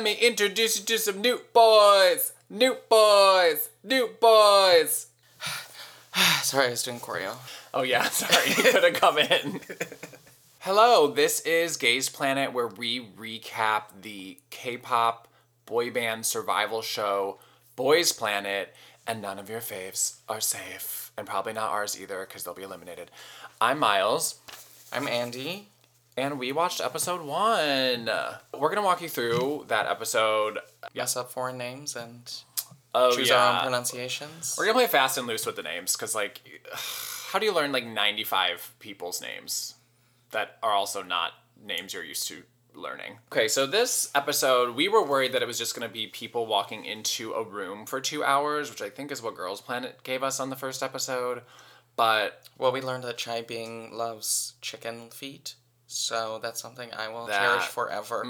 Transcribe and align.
let 0.00 0.18
me 0.18 0.26
introduce 0.26 0.78
you 0.78 0.84
to 0.86 0.98
some 0.98 1.20
new 1.20 1.38
boys. 1.52 2.32
New 2.48 2.74
boys. 2.88 3.68
New 3.84 4.08
boys. 4.18 5.08
Sorry, 6.42 6.68
I 6.68 6.70
was 6.70 6.82
doing 6.82 7.00
choreo. 7.00 7.36
Oh 7.74 7.82
yeah, 7.82 8.04
sorry, 8.08 8.48
you 8.48 8.54
couldn't 8.54 8.94
come 9.00 9.18
in. 9.18 9.60
Hello, 10.60 11.06
this 11.08 11.40
is 11.40 11.76
Gay's 11.76 12.08
Planet, 12.08 12.54
where 12.54 12.66
we 12.66 13.08
recap 13.08 13.82
the 14.00 14.38
K-pop 14.48 15.28
boy 15.66 15.90
band 15.90 16.24
survival 16.24 16.80
show 16.80 17.38
Boys 17.76 18.10
Planet, 18.10 18.74
and 19.06 19.20
none 19.20 19.38
of 19.38 19.50
your 19.50 19.60
faves 19.60 20.16
are 20.30 20.40
safe, 20.40 21.12
and 21.18 21.26
probably 21.26 21.52
not 21.52 21.70
ours 21.70 22.00
either, 22.00 22.20
because 22.20 22.42
they'll 22.42 22.54
be 22.54 22.62
eliminated. 22.62 23.10
I'm 23.60 23.78
Miles, 23.78 24.36
I'm 24.94 25.06
Andy. 25.06 25.68
And 26.16 26.38
we 26.38 26.52
watched 26.52 26.80
episode 26.80 27.22
one. 27.22 28.08
We're 28.58 28.68
gonna 28.68 28.82
walk 28.82 29.00
you 29.02 29.08
through 29.08 29.66
that 29.68 29.86
episode. 29.86 30.58
Mess 30.94 31.16
up 31.16 31.30
foreign 31.30 31.58
names 31.58 31.96
and 31.96 32.32
Oh 32.94 33.14
choose 33.14 33.28
yeah, 33.28 33.36
our 33.36 33.56
own 33.56 33.62
pronunciations. 33.62 34.56
we're 34.58 34.64
gonna 34.66 34.78
play 34.78 34.86
fast 34.88 35.16
and 35.18 35.26
loose 35.26 35.46
with 35.46 35.56
the 35.56 35.62
names, 35.62 35.94
because 35.96 36.14
like, 36.14 36.40
how 37.30 37.38
do 37.38 37.46
you 37.46 37.54
learn 37.54 37.70
like 37.72 37.86
95 37.86 38.74
people's 38.80 39.20
names 39.22 39.74
that 40.32 40.58
are 40.62 40.72
also 40.72 41.02
not 41.02 41.32
names 41.62 41.94
you're 41.94 42.02
used 42.04 42.26
to 42.28 42.42
learning? 42.74 43.18
Okay, 43.32 43.46
so 43.46 43.64
this 43.66 44.10
episode, 44.14 44.74
we 44.74 44.88
were 44.88 45.04
worried 45.04 45.32
that 45.32 45.42
it 45.42 45.46
was 45.46 45.58
just 45.58 45.74
gonna 45.76 45.88
be 45.88 46.08
people 46.08 46.46
walking 46.46 46.84
into 46.84 47.32
a 47.32 47.44
room 47.44 47.86
for 47.86 48.00
two 48.00 48.24
hours, 48.24 48.68
which 48.70 48.82
I 48.82 48.90
think 48.90 49.12
is 49.12 49.22
what 49.22 49.36
Girls 49.36 49.60
Planet 49.60 50.02
gave 50.02 50.24
us 50.24 50.40
on 50.40 50.50
the 50.50 50.56
first 50.56 50.82
episode. 50.82 51.42
But 51.94 52.48
Well, 52.58 52.72
we 52.72 52.80
learned 52.80 53.04
that 53.04 53.18
Chai 53.18 53.42
Bing 53.42 53.92
loves 53.92 54.54
chicken 54.62 55.10
feet, 55.10 55.54
so 55.92 56.38
that's 56.40 56.60
something 56.60 56.88
I 56.96 57.08
will 57.08 57.26
That- 57.26 57.40
cherish 57.40 57.64
forever. 57.64 58.24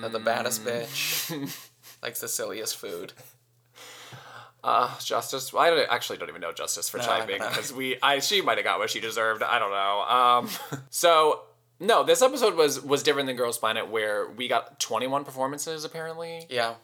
That 0.00 0.12
the 0.12 0.18
baddest 0.18 0.64
bitch 0.64 1.30
likes 2.02 2.20
the 2.20 2.28
silliest 2.28 2.76
food. 2.78 3.12
uh, 4.64 4.98
Justice, 4.98 5.52
I 5.54 5.70
don't- 5.70 5.90
actually 5.90 6.18
don't 6.18 6.28
even 6.28 6.40
know 6.40 6.52
Justice 6.52 6.88
for 6.88 6.98
No, 6.98 7.04
Chai 7.04 7.20
I 7.20 7.26
Bing 7.26 7.38
don't 7.38 7.46
know. 7.46 7.48
because 7.50 7.72
we, 7.72 7.96
I, 8.02 8.18
she 8.20 8.40
might 8.42 8.58
have 8.58 8.64
got 8.64 8.78
what 8.78 8.90
she 8.90 9.00
deserved. 9.00 9.42
I 9.42 9.58
don't 9.58 9.70
know. 9.70 10.00
Um, 10.72 10.82
so 10.90 11.42
no, 11.78 12.02
this 12.02 12.22
episode 12.22 12.54
was 12.56 12.80
was 12.80 13.02
different 13.02 13.26
than 13.26 13.36
Girls 13.36 13.58
Planet, 13.58 13.88
where 13.88 14.28
we 14.30 14.48
got 14.48 14.78
21 14.80 15.24
performances 15.24 15.84
apparently. 15.84 16.46
Yeah. 16.50 16.74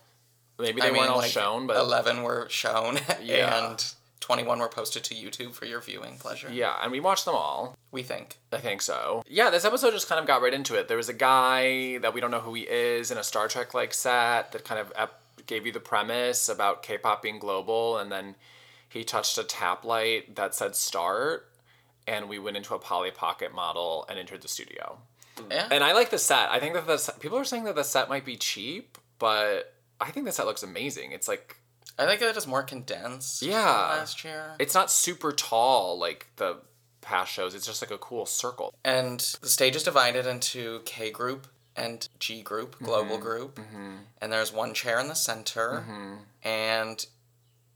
Maybe 0.58 0.80
they 0.80 0.88
I 0.88 0.90
weren't 0.90 1.10
all 1.10 1.18
like, 1.18 1.30
shown, 1.30 1.66
but 1.66 1.76
11 1.76 2.22
were 2.22 2.46
shown, 2.48 2.98
Yeah. 3.22 3.70
and 3.72 3.94
21 4.26 4.58
were 4.58 4.68
posted 4.68 5.04
to 5.04 5.14
YouTube 5.14 5.52
for 5.52 5.66
your 5.66 5.80
viewing 5.80 6.16
pleasure. 6.18 6.48
yeah, 6.50 6.74
and 6.82 6.90
we 6.90 6.98
watched 6.98 7.24
them 7.26 7.36
all. 7.36 7.76
We 7.92 8.02
think. 8.02 8.38
I 8.52 8.56
think 8.58 8.82
so. 8.82 9.22
Yeah, 9.28 9.50
this 9.50 9.64
episode 9.64 9.92
just 9.92 10.08
kind 10.08 10.20
of 10.20 10.26
got 10.26 10.42
right 10.42 10.52
into 10.52 10.74
it. 10.74 10.88
There 10.88 10.96
was 10.96 11.08
a 11.08 11.12
guy 11.14 11.98
that 11.98 12.12
we 12.12 12.20
don't 12.20 12.32
know 12.32 12.40
who 12.40 12.54
he 12.54 12.62
is 12.62 13.12
in 13.12 13.18
a 13.18 13.22
Star 13.22 13.46
Trek 13.46 13.72
like 13.72 13.94
set 13.94 14.50
that 14.50 14.64
kind 14.64 14.80
of 14.80 14.92
ep- 14.96 15.22
gave 15.46 15.64
you 15.64 15.70
the 15.70 15.78
premise 15.78 16.48
about 16.48 16.82
K-pop 16.82 17.22
being 17.22 17.38
global, 17.38 17.98
and 17.98 18.10
then 18.10 18.34
he 18.88 19.04
touched 19.04 19.38
a 19.38 19.44
tap 19.44 19.84
light 19.84 20.34
that 20.34 20.56
said 20.56 20.74
start, 20.74 21.48
and 22.08 22.28
we 22.28 22.40
went 22.40 22.56
into 22.56 22.74
a 22.74 22.80
Polly 22.80 23.12
Pocket 23.12 23.54
model 23.54 24.06
and 24.08 24.18
entered 24.18 24.42
the 24.42 24.48
studio. 24.48 24.98
Yeah. 25.48 25.68
And 25.70 25.84
I 25.84 25.92
like 25.92 26.10
the 26.10 26.18
set. 26.18 26.50
I 26.50 26.58
think 26.58 26.74
that 26.74 26.88
the 26.88 26.98
set, 26.98 27.20
people 27.20 27.38
are 27.38 27.44
saying 27.44 27.62
that 27.62 27.76
the 27.76 27.84
set 27.84 28.08
might 28.08 28.24
be 28.24 28.34
cheap, 28.34 28.98
but 29.20 29.72
I 30.00 30.10
think 30.10 30.26
the 30.26 30.32
set 30.32 30.46
looks 30.46 30.64
amazing. 30.64 31.12
It's 31.12 31.28
like 31.28 31.58
I 31.98 32.06
think 32.06 32.20
it 32.20 32.36
is 32.36 32.46
more 32.46 32.62
condensed 32.62 33.40
than 33.40 33.50
Yeah. 33.50 33.70
last 33.70 34.22
year. 34.24 34.54
it's 34.58 34.74
not 34.74 34.90
super 34.90 35.32
tall 35.32 35.98
like 35.98 36.26
the 36.36 36.58
past 37.00 37.32
shows. 37.32 37.54
It's 37.54 37.66
just 37.66 37.82
like 37.82 37.90
a 37.90 37.98
cool 37.98 38.26
circle. 38.26 38.74
And 38.84 39.20
the 39.40 39.48
stage 39.48 39.76
is 39.76 39.82
divided 39.84 40.26
into 40.26 40.80
K 40.84 41.10
group 41.10 41.46
and 41.76 42.06
G 42.18 42.42
group, 42.42 42.78
global 42.80 43.16
mm-hmm. 43.16 43.22
group. 43.22 43.56
Mm-hmm. 43.56 43.96
And 44.20 44.32
there's 44.32 44.52
one 44.52 44.74
chair 44.74 44.98
in 44.98 45.08
the 45.08 45.14
center. 45.14 45.84
Mm-hmm. 45.86 46.14
And 46.42 47.06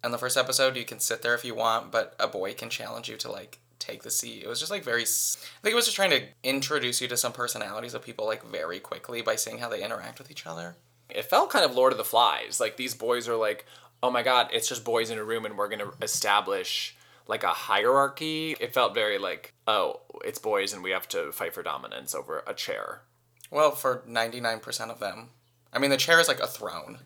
in 0.02 0.10
the 0.10 0.18
first 0.18 0.36
episode, 0.36 0.76
you 0.76 0.84
can 0.84 0.98
sit 1.00 1.22
there 1.22 1.34
if 1.34 1.44
you 1.44 1.54
want, 1.54 1.92
but 1.92 2.14
a 2.18 2.26
boy 2.26 2.54
can 2.54 2.70
challenge 2.70 3.08
you 3.08 3.16
to 3.18 3.30
like 3.30 3.58
take 3.78 4.02
the 4.02 4.10
seat. 4.10 4.42
It 4.42 4.48
was 4.48 4.58
just 4.58 4.70
like 4.70 4.84
very. 4.84 5.02
I 5.02 5.62
think 5.62 5.72
it 5.72 5.74
was 5.74 5.84
just 5.84 5.96
trying 5.96 6.10
to 6.10 6.22
introduce 6.42 7.00
you 7.00 7.08
to 7.08 7.16
some 7.16 7.32
personalities 7.32 7.94
of 7.94 8.02
people 8.02 8.26
like 8.26 8.44
very 8.44 8.80
quickly 8.80 9.22
by 9.22 9.36
seeing 9.36 9.58
how 9.58 9.68
they 9.68 9.82
interact 9.84 10.18
with 10.18 10.30
each 10.30 10.46
other. 10.46 10.76
it 11.08 11.24
felt 11.24 11.50
kind 11.50 11.64
of 11.64 11.74
Lord 11.74 11.92
of 11.92 11.98
the 11.98 12.04
Flies. 12.04 12.58
Like 12.60 12.76
these 12.76 12.94
boys 12.94 13.28
are 13.28 13.36
like, 13.36 13.66
oh 14.02 14.10
my 14.10 14.22
god, 14.22 14.48
it's 14.52 14.68
just 14.68 14.84
boys 14.84 15.10
in 15.10 15.18
a 15.18 15.24
room 15.24 15.44
and 15.44 15.56
we're 15.58 15.68
gonna 15.68 15.90
establish 16.02 16.96
like 17.26 17.42
a 17.44 17.48
hierarchy. 17.48 18.56
It 18.60 18.74
felt 18.74 18.94
very 18.94 19.18
like, 19.18 19.52
oh, 19.66 20.00
it's 20.24 20.38
boys 20.38 20.72
and 20.72 20.82
we 20.82 20.90
have 20.90 21.08
to 21.08 21.32
fight 21.32 21.54
for 21.54 21.62
dominance 21.62 22.14
over 22.14 22.42
a 22.46 22.54
chair. 22.54 23.02
Well, 23.50 23.72
for 23.72 24.02
99% 24.08 24.90
of 24.90 25.00
them. 25.00 25.28
I 25.72 25.78
mean, 25.78 25.90
the 25.90 25.96
chair 25.96 26.18
is 26.20 26.28
like 26.28 26.40
a 26.40 26.46
throne. 26.46 26.98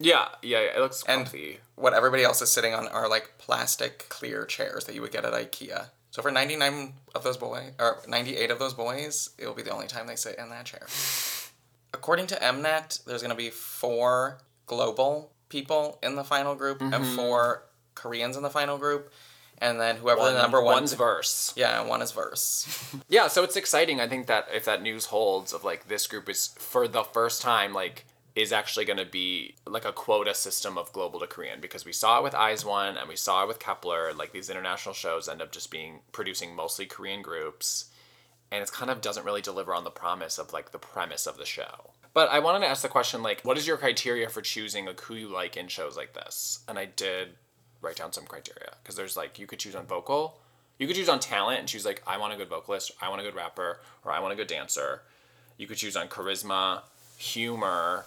Yeah, 0.00 0.28
yeah, 0.42 0.60
yeah, 0.60 0.76
it 0.76 0.78
looks 0.80 1.02
And- 1.04 1.24
comfy. 1.24 1.60
what 1.74 1.92
everybody 1.94 2.22
else 2.24 2.40
is 2.42 2.50
sitting 2.50 2.72
on 2.74 2.86
are 2.88 3.08
like 3.08 3.38
plastic 3.38 4.08
clear 4.08 4.44
chairs 4.44 4.84
that 4.84 4.94
you 4.94 5.00
would 5.02 5.12
get 5.12 5.24
at 5.24 5.32
IKEA. 5.32 5.90
So 6.10 6.22
for 6.22 6.30
99 6.30 6.94
of 7.14 7.22
those 7.24 7.36
boys, 7.36 7.72
or 7.78 7.98
98 8.08 8.50
of 8.50 8.58
those 8.58 8.74
boys, 8.74 9.30
it 9.38 9.46
will 9.46 9.54
be 9.54 9.62
the 9.62 9.70
only 9.72 9.86
time 9.88 10.06
they 10.06 10.16
sit 10.16 10.38
in 10.38 10.50
that 10.50 10.64
chair. 10.66 10.86
According 11.92 12.26
to 12.28 12.36
Mnet, 12.36 13.04
there's 13.04 13.22
going 13.22 13.30
to 13.30 13.36
be 13.36 13.50
four 13.50 14.38
global 14.66 15.32
people 15.48 15.98
in 16.02 16.16
the 16.16 16.24
final 16.24 16.54
group 16.54 16.80
and 16.80 16.92
mm-hmm. 16.92 17.16
four 17.16 17.64
Koreans 17.94 18.36
in 18.36 18.42
the 18.42 18.50
final 18.50 18.78
group. 18.78 19.12
And 19.60 19.80
then 19.80 19.96
whoever 19.96 20.24
the 20.24 20.40
number 20.40 20.62
one. 20.62 20.74
one's 20.74 20.92
verse. 20.92 21.52
Yeah, 21.56 21.82
one 21.82 22.00
is 22.00 22.12
verse. 22.12 22.94
Yeah, 23.08 23.26
so 23.26 23.42
it's 23.42 23.56
exciting. 23.56 24.00
I 24.00 24.06
think 24.06 24.28
that 24.28 24.46
if 24.54 24.64
that 24.66 24.82
news 24.82 25.06
holds 25.06 25.52
of 25.52 25.64
like 25.64 25.88
this 25.88 26.06
group 26.06 26.28
is 26.28 26.48
for 26.58 26.86
the 26.86 27.02
first 27.02 27.42
time 27.42 27.72
like 27.72 28.04
is 28.38 28.52
actually 28.52 28.84
going 28.84 28.98
to 28.98 29.04
be 29.04 29.56
like 29.66 29.84
a 29.84 29.92
quota 29.92 30.32
system 30.32 30.78
of 30.78 30.92
global 30.92 31.18
to 31.18 31.26
Korean 31.26 31.60
because 31.60 31.84
we 31.84 31.92
saw 31.92 32.18
it 32.18 32.22
with 32.22 32.34
IZ*ONE 32.34 32.96
and 32.96 33.08
we 33.08 33.16
saw 33.16 33.42
it 33.42 33.48
with 33.48 33.58
Kep1er. 33.58 34.16
Like 34.16 34.32
these 34.32 34.48
international 34.48 34.94
shows 34.94 35.28
end 35.28 35.42
up 35.42 35.50
just 35.50 35.72
being 35.72 36.00
producing 36.12 36.54
mostly 36.54 36.86
Korean 36.86 37.20
groups, 37.20 37.90
and 38.52 38.62
it 38.62 38.70
kind 38.70 38.92
of 38.92 39.00
doesn't 39.00 39.24
really 39.24 39.42
deliver 39.42 39.74
on 39.74 39.82
the 39.82 39.90
promise 39.90 40.38
of 40.38 40.52
like 40.52 40.70
the 40.70 40.78
premise 40.78 41.26
of 41.26 41.36
the 41.36 41.44
show. 41.44 41.90
But 42.14 42.30
I 42.30 42.38
wanted 42.38 42.60
to 42.60 42.66
ask 42.66 42.82
the 42.82 42.88
question 42.88 43.22
like, 43.22 43.42
what 43.42 43.58
is 43.58 43.66
your 43.66 43.76
criteria 43.76 44.28
for 44.28 44.40
choosing 44.40 44.86
like 44.86 45.00
who 45.00 45.14
you 45.14 45.28
like 45.28 45.56
in 45.56 45.68
shows 45.68 45.96
like 45.96 46.14
this? 46.14 46.60
And 46.68 46.78
I 46.78 46.86
did 46.86 47.30
write 47.80 47.96
down 47.96 48.12
some 48.12 48.24
criteria 48.24 48.74
because 48.82 48.96
there's 48.96 49.16
like 49.16 49.38
you 49.38 49.46
could 49.46 49.58
choose 49.58 49.74
on 49.74 49.86
vocal, 49.86 50.38
you 50.78 50.86
could 50.86 50.96
choose 50.96 51.08
on 51.08 51.20
talent 51.20 51.60
and 51.60 51.68
choose 51.68 51.84
like 51.84 52.02
I 52.06 52.18
want 52.18 52.32
a 52.32 52.36
good 52.36 52.48
vocalist, 52.48 52.92
I 53.00 53.08
want 53.08 53.20
a 53.20 53.24
good 53.24 53.34
rapper, 53.34 53.80
or 54.04 54.12
I 54.12 54.20
want 54.20 54.32
a 54.32 54.36
good 54.36 54.48
dancer. 54.48 55.02
You 55.56 55.66
could 55.66 55.76
choose 55.76 55.96
on 55.96 56.08
charisma, 56.08 56.82
humor, 57.16 58.04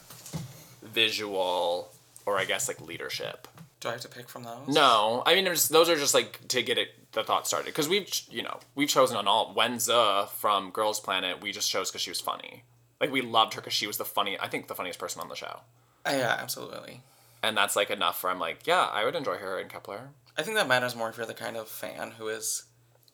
visual, 0.81 1.91
or 2.25 2.37
I 2.37 2.45
guess 2.45 2.67
like 2.67 2.81
leadership. 2.81 3.47
Do 3.81 3.89
I 3.89 3.93
have 3.93 4.01
to 4.01 4.09
pick 4.09 4.29
from 4.29 4.43
those? 4.43 4.67
No, 4.67 5.23
I 5.25 5.35
mean 5.35 5.43
there's, 5.43 5.69
those 5.69 5.89
are 5.89 5.95
just 5.95 6.13
like 6.13 6.47
to 6.49 6.61
get 6.61 6.77
it 6.77 6.89
the 7.13 7.23
thought 7.23 7.45
started 7.45 7.67
because 7.67 7.89
we've 7.89 8.09
you 8.29 8.41
know 8.41 8.59
we've 8.75 8.87
chosen 8.87 9.17
on 9.17 9.27
all 9.27 9.53
Wenza 9.53 10.29
from 10.29 10.71
Girls 10.71 10.99
Planet 10.99 11.41
we 11.41 11.51
just 11.51 11.69
chose 11.69 11.89
because 11.89 12.01
she 12.01 12.11
was 12.11 12.21
funny. 12.21 12.63
Like 13.01 13.11
we 13.11 13.21
loved 13.21 13.55
her 13.55 13.61
because 13.61 13.73
she 13.73 13.87
was 13.87 13.97
the 13.97 14.05
funny 14.05 14.39
I 14.39 14.47
think 14.47 14.67
the 14.69 14.75
funniest 14.75 14.99
person 14.99 15.21
on 15.21 15.27
the 15.27 15.35
show, 15.35 15.61
Uh, 16.05 16.11
yeah, 16.13 16.37
absolutely. 16.39 17.01
and 17.43 17.57
that's 17.57 17.75
like 17.75 17.89
enough 17.89 18.23
where 18.23 18.31
I'm 18.31 18.39
like 18.39 18.65
yeah 18.65 18.87
I 18.91 19.03
would 19.03 19.15
enjoy 19.15 19.35
her 19.37 19.59
in 19.59 19.67
Kep1er 19.67 20.07
I 20.37 20.43
think 20.43 20.55
that 20.57 20.67
matters 20.67 20.95
more 20.95 21.09
if 21.09 21.17
you're 21.17 21.25
the 21.25 21.33
kind 21.33 21.57
of 21.57 21.67
fan 21.67 22.11
who 22.17 22.27
is 22.29 22.63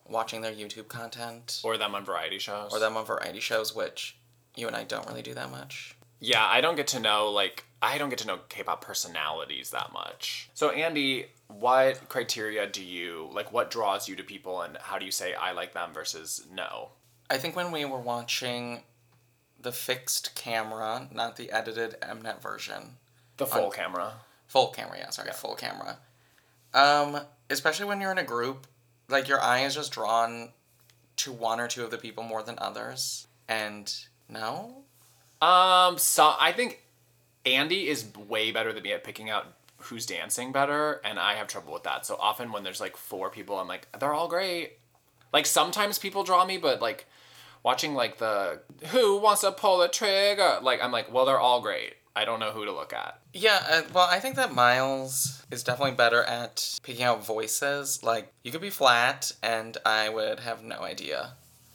watching 0.07 0.41
their 0.41 0.53
YouTube 0.53 0.87
content 0.87 1.59
or 1.63 1.77
them 1.77 1.95
on 1.95 2.05
variety 2.05 2.37
shows 2.39 2.71
or 2.71 2.79
them 2.79 2.95
on 2.95 3.05
variety 3.05 3.39
shows, 3.39 3.75
which 3.75 4.17
you 4.55 4.67
and 4.67 4.75
I 4.75 4.83
don't 4.83 5.07
really 5.07 5.21
do 5.23 5.33
that 5.33 5.49
much. 5.51 5.95
Yeah, 6.19 6.45
I 6.45 6.61
don't 6.61 6.75
get 6.75 6.87
to 6.87 6.99
know 6.99 7.29
like 7.31 7.65
I 7.81 7.97
don't 7.97 8.09
get 8.09 8.19
to 8.19 8.27
know 8.27 8.39
K-pop 8.49 8.81
personalities 8.81 9.69
that 9.71 9.91
much. 9.93 10.49
So 10.53 10.69
Andy, 10.71 11.27
what 11.47 12.07
criteria 12.09 12.65
do 12.67 12.83
you 12.83 13.29
like? 13.33 13.51
What 13.51 13.69
draws 13.69 14.07
you 14.09 14.15
to 14.15 14.23
people, 14.23 14.61
and 14.61 14.77
how 14.77 14.97
do 14.97 15.05
you 15.05 15.11
say 15.11 15.33
I 15.35 15.51
like 15.51 15.73
them 15.73 15.93
versus 15.93 16.45
no? 16.51 16.89
I 17.29 17.37
think 17.37 17.55
when 17.55 17.71
we 17.71 17.83
were 17.85 17.99
watching 17.99 18.83
the 19.67 19.73
fixed 19.73 20.33
camera, 20.33 21.09
not 21.13 21.35
the 21.35 21.51
edited 21.51 21.97
Mnet 22.01 22.41
version, 22.41 22.95
The 23.35 23.45
full 23.45 23.69
camera. 23.69 24.13
full 24.47 24.69
camera, 24.69 24.97
yeah, 24.97 25.09
sorry, 25.09 25.29
full 25.33 25.55
camera. 25.55 25.97
Um, 26.73 27.19
especially 27.49 27.85
when 27.85 27.99
you're 27.99 28.13
in 28.13 28.17
a 28.17 28.23
group, 28.23 28.65
like 29.09 29.27
your 29.27 29.41
eye 29.41 29.65
is 29.65 29.75
just 29.75 29.91
drawn 29.91 30.51
to 31.17 31.33
one 31.33 31.59
or 31.59 31.67
two 31.67 31.83
of 31.83 31.91
the 31.91 31.97
people 31.97 32.23
more 32.23 32.41
than 32.43 32.55
others. 32.59 33.27
And 33.49 33.93
no, 34.29 34.83
Um, 35.41 35.97
so 35.97 36.33
I 36.39 36.53
think 36.53 36.81
Andy 37.45 37.89
is 37.89 38.05
way 38.15 38.51
better 38.51 38.71
than 38.71 38.83
me 38.83 38.93
at 38.93 39.03
picking 39.03 39.29
out 39.29 39.47
who's 39.79 40.05
dancing 40.05 40.53
better, 40.53 41.01
and 41.03 41.19
I 41.19 41.33
have 41.35 41.47
trouble 41.47 41.73
with 41.73 41.83
that. 41.83 42.05
So 42.05 42.15
often 42.21 42.53
when 42.53 42.63
there's 42.63 42.79
like 42.79 42.95
four 42.95 43.29
people, 43.29 43.59
I'm 43.59 43.67
like, 43.67 43.89
they're 43.99 44.13
all 44.13 44.29
great. 44.29 44.77
Like 45.33 45.45
sometimes 45.45 45.99
people 45.99 46.23
draw 46.23 46.45
me, 46.45 46.57
but 46.57 46.81
like 46.81 47.05
watching 47.67 47.93
like 47.93 48.17
the 48.17 48.61
who 48.93 49.17
wants 49.17 49.41
to 49.41 49.51
pull 49.51 49.79
the 49.79 49.89
trigger, 49.89 50.59
like 50.61 50.81
I'm 50.81 50.93
like, 50.93 51.11
well, 51.13 51.25
they're 51.25 51.37
all 51.37 51.59
great. 51.59 51.95
I 52.15 52.23
don't 52.23 52.39
know 52.39 52.51
who 52.51 52.63
to 52.63 52.71
look 52.71 52.93
at. 52.93 53.19
Yeah, 53.33 53.59
uh, 53.69 53.81
well, 53.93 54.07
I 54.09 54.21
think 54.21 54.37
that 54.37 54.55
Miles 54.55 55.43
is 55.51 55.63
definitely 55.63 55.95
better 55.95 56.23
at 56.23 56.79
picking 56.81 57.03
out 57.03 57.25
voices. 57.25 58.01
Like, 58.01 58.31
you 58.41 58.51
could 58.53 58.61
be 58.61 58.69
flat, 58.69 59.33
and 59.43 59.77
I 59.85 60.07
would 60.07 60.39
have 60.39 60.63
no 60.63 60.79
idea. 60.79 61.33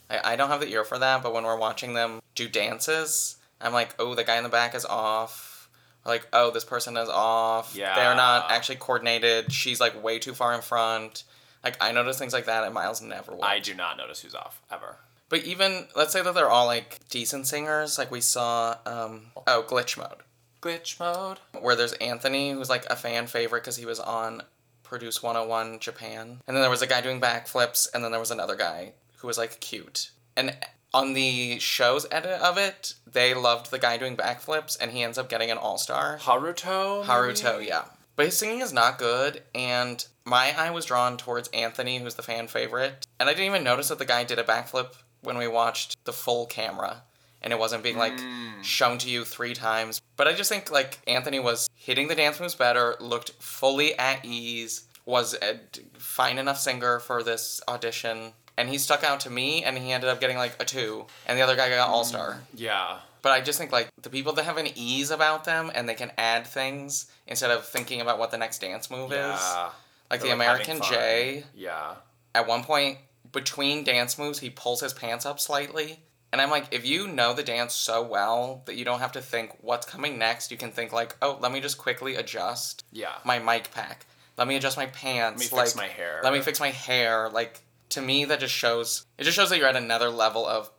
I, 0.09 0.33
I 0.33 0.35
don't 0.35 0.49
have 0.49 0.61
the 0.61 0.67
ear 0.67 0.83
for 0.83 0.97
that, 0.97 1.21
but 1.21 1.31
when 1.31 1.43
we're 1.43 1.57
watching 1.57 1.93
them 1.93 2.21
do 2.33 2.49
dances, 2.49 3.37
I'm 3.61 3.71
like, 3.71 3.95
oh, 3.99 4.15
the 4.15 4.23
guy 4.23 4.37
in 4.37 4.43
the 4.43 4.49
back 4.49 4.73
is 4.75 4.85
off. 4.85 5.69
like, 6.05 6.27
oh, 6.33 6.49
this 6.49 6.65
person 6.65 6.97
is 6.97 7.07
off. 7.07 7.75
Yeah. 7.75 7.95
They're 7.95 8.15
not 8.15 8.51
actually 8.51 8.77
coordinated. 8.77 9.53
She's 9.53 9.79
like 9.79 10.03
way 10.03 10.17
too 10.17 10.33
far 10.33 10.53
in 10.55 10.61
front. 10.61 11.23
Like 11.63 11.77
I 11.79 11.91
notice 11.91 12.17
things 12.19 12.33
like 12.33 12.45
that, 12.45 12.63
and 12.65 12.73
Miles 12.73 12.99
never 12.99 13.33
will. 13.33 13.43
I 13.45 13.59
do 13.59 13.73
not 13.75 13.95
notice 13.95 14.21
who's 14.21 14.35
off 14.35 14.59
ever. 14.69 14.97
But 15.33 15.45
even 15.45 15.87
let's 15.95 16.13
say 16.13 16.21
that 16.21 16.35
they're 16.35 16.47
all 16.47 16.67
like 16.67 16.99
decent 17.09 17.47
singers, 17.47 17.97
like 17.97 18.11
we 18.11 18.21
saw, 18.21 18.77
um, 18.85 19.31
oh, 19.47 19.65
Glitch 19.67 19.97
Mode, 19.97 20.21
Glitch 20.61 20.99
mode. 20.99 21.39
where 21.59 21.75
there's 21.75 21.93
Anthony, 21.93 22.51
who's 22.51 22.69
like 22.69 22.85
a 22.85 22.95
fan 22.95 23.25
favorite 23.25 23.61
because 23.61 23.77
he 23.77 23.85
was 23.87 23.99
on 23.99 24.43
Produce 24.83 25.23
101 25.23 25.79
Japan, 25.79 26.39
and 26.45 26.55
then 26.55 26.61
there 26.61 26.69
was 26.69 26.83
a 26.83 26.87
guy 26.87 27.01
doing 27.01 27.19
backflips, 27.19 27.87
and 27.91 28.03
then 28.03 28.11
there 28.11 28.19
was 28.19 28.29
another 28.29 28.55
guy 28.55 28.93
who 29.17 29.27
was 29.27 29.39
like 29.39 29.59
cute. 29.59 30.11
And 30.37 30.55
on 30.93 31.13
the 31.13 31.57
show's 31.57 32.05
edit 32.11 32.39
of 32.39 32.59
it, 32.59 32.93
they 33.11 33.33
loved 33.33 33.71
the 33.71 33.79
guy 33.79 33.97
doing 33.97 34.15
backflips, 34.15 34.77
and 34.79 34.91
he 34.91 35.01
ends 35.01 35.17
up 35.17 35.29
getting 35.29 35.49
an 35.49 35.57
all 35.57 35.79
star. 35.79 36.19
Haruto. 36.19 37.03
Haruto, 37.05 37.57
maybe? 37.57 37.69
yeah. 37.69 37.85
But 38.15 38.27
his 38.27 38.37
singing 38.37 38.61
is 38.61 38.71
not 38.71 38.99
good, 38.99 39.41
and 39.55 40.05
my 40.25 40.53
eye 40.55 40.69
was 40.69 40.85
drawn 40.85 41.17
towards 41.17 41.47
Anthony, 41.47 41.97
who's 41.97 42.13
the 42.13 42.21
fan 42.21 42.47
favorite. 42.47 43.07
And 43.19 43.27
I 43.27 43.31
didn't 43.31 43.47
even 43.47 43.63
notice 43.63 43.87
that 43.87 43.97
the 43.97 44.05
guy 44.05 44.23
did 44.23 44.37
a 44.37 44.43
backflip 44.43 44.93
when 45.23 45.37
we 45.37 45.47
watched 45.47 46.03
the 46.05 46.13
full 46.13 46.45
camera. 46.45 47.03
And 47.41 47.51
it 47.51 47.59
wasn't 47.59 47.83
being 47.83 47.97
like 47.97 48.17
shown 48.61 48.97
to 48.99 49.09
you 49.09 49.25
three 49.25 49.53
times. 49.53 50.01
But 50.15 50.27
I 50.29 50.33
just 50.33 50.49
think 50.49 50.71
like 50.71 50.99
Anthony 51.07 51.39
was 51.39 51.69
hitting 51.75 52.07
the 52.07 52.15
dance 52.15 52.39
moves 52.39 52.55
better, 52.55 52.95
looked 53.01 53.31
fully 53.31 53.97
at 53.99 54.23
ease, 54.23 54.85
was 55.05 55.35
a 55.41 55.59
fine 55.97 56.37
enough 56.37 56.57
singer 56.57 56.99
for 56.99 57.21
this 57.21 57.59
audition. 57.67 58.31
And 58.57 58.69
he 58.69 58.77
stuck 58.77 59.03
out 59.03 59.19
to 59.21 59.29
me, 59.29 59.63
and 59.63 59.77
he 59.77 59.91
ended 59.91 60.09
up 60.09 60.21
getting 60.21 60.37
like 60.37 60.55
a 60.61 60.63
two. 60.65 61.05
And 61.27 61.37
the 61.37 61.41
other 61.41 61.55
guy 61.55 61.69
got 61.69 61.89
all 61.89 62.05
star. 62.05 62.39
Yeah. 62.53 62.99
But 63.23 63.31
I 63.31 63.41
just 63.41 63.57
think 63.57 63.71
like 63.71 63.89
the 64.01 64.09
people 64.09 64.31
that 64.33 64.45
have 64.45 64.57
an 64.57 64.67
ease 64.75 65.11
about 65.11 65.43
them 65.43 65.71
and 65.73 65.89
they 65.89 65.95
can 65.95 66.11
add 66.17 66.45
things 66.45 67.11
instead 67.27 67.51
of 67.51 67.65
thinking 67.65 67.99
about 67.99 68.19
what 68.19 68.31
the 68.31 68.37
next 68.37 68.59
dance 68.61 68.91
move 68.91 69.11
is. 69.11 69.17
Yeah. 69.17 69.69
Like 70.11 70.21
the 70.21 70.27
They're, 70.27 70.37
like, 70.37 70.47
American. 70.47 70.81
Jay, 70.81 71.43
Yeah. 71.55 71.95
at 72.35 72.47
one 72.47 72.63
point 72.63 72.99
between 73.33 73.83
dance 73.83 74.17
moves, 74.17 74.39
he 74.39 74.49
pulls 74.49 74.79
his 74.79 74.93
pants 74.93 75.25
up 75.25 75.39
slightly. 75.39 75.99
And 76.31 76.41
I'm 76.41 76.49
like, 76.49 76.67
if 76.71 76.85
you 76.85 77.07
know 77.07 77.33
the 77.33 77.43
dance 77.43 77.73
so 77.75 78.01
well 78.01 78.63
that 78.65 78.75
you 78.75 78.85
don't 78.85 78.99
have 79.01 79.11
to 79.11 79.21
think 79.21 79.55
what's 79.61 79.85
coming 79.85 80.17
next, 80.17 80.49
you 80.49 80.57
can 80.57 80.71
think 80.71 80.91
like, 80.91 81.15
oh, 81.21 81.37
let 81.41 81.51
me 81.51 81.59
just 81.59 81.77
quickly 81.77 82.15
adjust 82.15 82.83
Yeah. 82.91 83.11
my 83.23 83.37
mic 83.37 83.71
pack. 83.71 84.05
Let 84.37 84.47
me 84.47 84.55
adjust 84.55 84.77
my 84.77 84.87
pants. 84.87 85.43
Let 85.43 85.51
me 85.51 85.57
like, 85.57 85.65
fix 85.67 85.75
my 85.75 85.87
hair. 85.87 86.21
Let 86.23 86.33
me 86.33 86.41
fix 86.41 86.59
my 86.59 86.69
hair. 86.69 87.29
Like 87.29 87.61
to 87.89 88.01
me, 88.01 88.25
that 88.25 88.39
just 88.39 88.53
shows. 88.55 89.05
It 89.19 89.25
just 89.25 89.35
shows 89.35 89.49
that 89.49 89.59
you're 89.59 89.67
at 89.67 89.75
another 89.75 90.09
level 90.09 90.47
of 90.47 90.71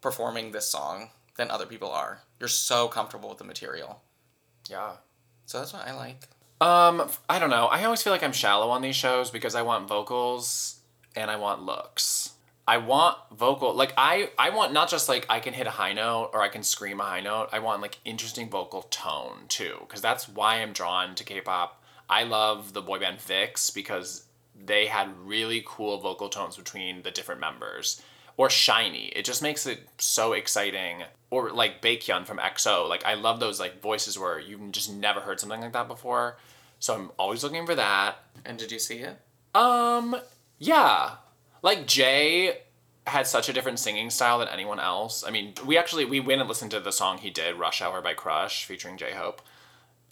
performing 0.00 0.52
this 0.52 0.70
song 0.70 1.10
than 1.36 1.50
other 1.50 1.66
people 1.66 1.90
are. 1.90 2.20
You're 2.40 2.48
so 2.48 2.88
comfortable 2.88 3.28
with 3.28 3.38
the 3.38 3.44
material. 3.44 4.00
Yeah. 4.70 4.92
So 5.44 5.58
that's 5.58 5.74
what 5.74 5.86
I 5.86 5.92
like. 5.94 6.28
Um, 6.62 7.10
I 7.28 7.38
don't 7.38 7.50
know. 7.50 7.66
I 7.66 7.84
always 7.84 8.02
feel 8.02 8.12
like 8.12 8.22
I'm 8.22 8.32
shallow 8.32 8.70
on 8.70 8.80
these 8.80 8.96
shows 8.96 9.30
because 9.30 9.54
I 9.54 9.60
want 9.60 9.86
vocals 9.88 10.73
and 11.14 11.30
I 11.30 11.36
want 11.36 11.62
looks. 11.62 12.32
I 12.66 12.78
want 12.78 13.18
vocal 13.30 13.74
like 13.74 13.92
I 13.96 14.30
I 14.38 14.50
want 14.50 14.72
not 14.72 14.88
just 14.88 15.08
like 15.08 15.26
I 15.28 15.38
can 15.40 15.52
hit 15.52 15.66
a 15.66 15.70
high 15.70 15.92
note 15.92 16.30
or 16.32 16.40
I 16.40 16.48
can 16.48 16.62
scream 16.62 17.00
a 17.00 17.04
high 17.04 17.20
note. 17.20 17.48
I 17.52 17.58
want 17.58 17.82
like 17.82 17.98
interesting 18.04 18.48
vocal 18.48 18.82
tone 18.82 19.44
too 19.48 19.76
because 19.80 20.00
that's 20.00 20.28
why 20.28 20.56
I'm 20.56 20.72
drawn 20.72 21.14
to 21.16 21.24
K-pop. 21.24 21.82
I 22.08 22.24
love 22.24 22.72
the 22.72 22.82
boy 22.82 23.00
band 23.00 23.18
VIXX 23.18 23.74
because 23.74 24.24
they 24.62 24.86
had 24.86 25.08
really 25.24 25.62
cool 25.66 25.98
vocal 25.98 26.28
tones 26.28 26.56
between 26.56 27.02
the 27.02 27.10
different 27.10 27.40
members. 27.40 28.00
Or 28.36 28.50
shiny. 28.50 29.06
It 29.14 29.24
just 29.24 29.42
makes 29.42 29.64
it 29.64 29.88
so 29.98 30.32
exciting. 30.32 31.04
Or 31.30 31.50
like 31.50 31.80
Baekhyun 31.80 32.26
from 32.26 32.38
EXO. 32.38 32.88
Like 32.88 33.04
I 33.04 33.14
love 33.14 33.40
those 33.40 33.60
like 33.60 33.80
voices 33.80 34.18
where 34.18 34.40
you've 34.40 34.72
just 34.72 34.92
never 34.92 35.20
heard 35.20 35.38
something 35.38 35.60
like 35.60 35.72
that 35.72 35.86
before. 35.86 36.36
So 36.80 36.94
I'm 36.94 37.10
always 37.18 37.44
looking 37.44 37.64
for 37.64 37.74
that. 37.74 38.16
And 38.44 38.58
did 38.58 38.72
you 38.72 38.78
see 38.78 38.98
it? 38.98 39.18
Um, 39.54 40.16
yeah. 40.58 41.12
Like 41.62 41.86
Jay 41.86 42.58
had 43.06 43.26
such 43.26 43.48
a 43.48 43.52
different 43.52 43.78
singing 43.78 44.10
style 44.10 44.38
than 44.38 44.48
anyone 44.48 44.80
else. 44.80 45.24
I 45.26 45.30
mean, 45.30 45.54
we 45.64 45.76
actually 45.78 46.04
we 46.04 46.20
went 46.20 46.40
and 46.40 46.48
listened 46.48 46.70
to 46.72 46.80
the 46.80 46.92
song 46.92 47.18
he 47.18 47.30
did, 47.30 47.56
Rush 47.58 47.80
Hour 47.82 48.00
by 48.02 48.14
Crush, 48.14 48.64
featuring 48.64 48.96
J 48.96 49.12
Hope. 49.12 49.40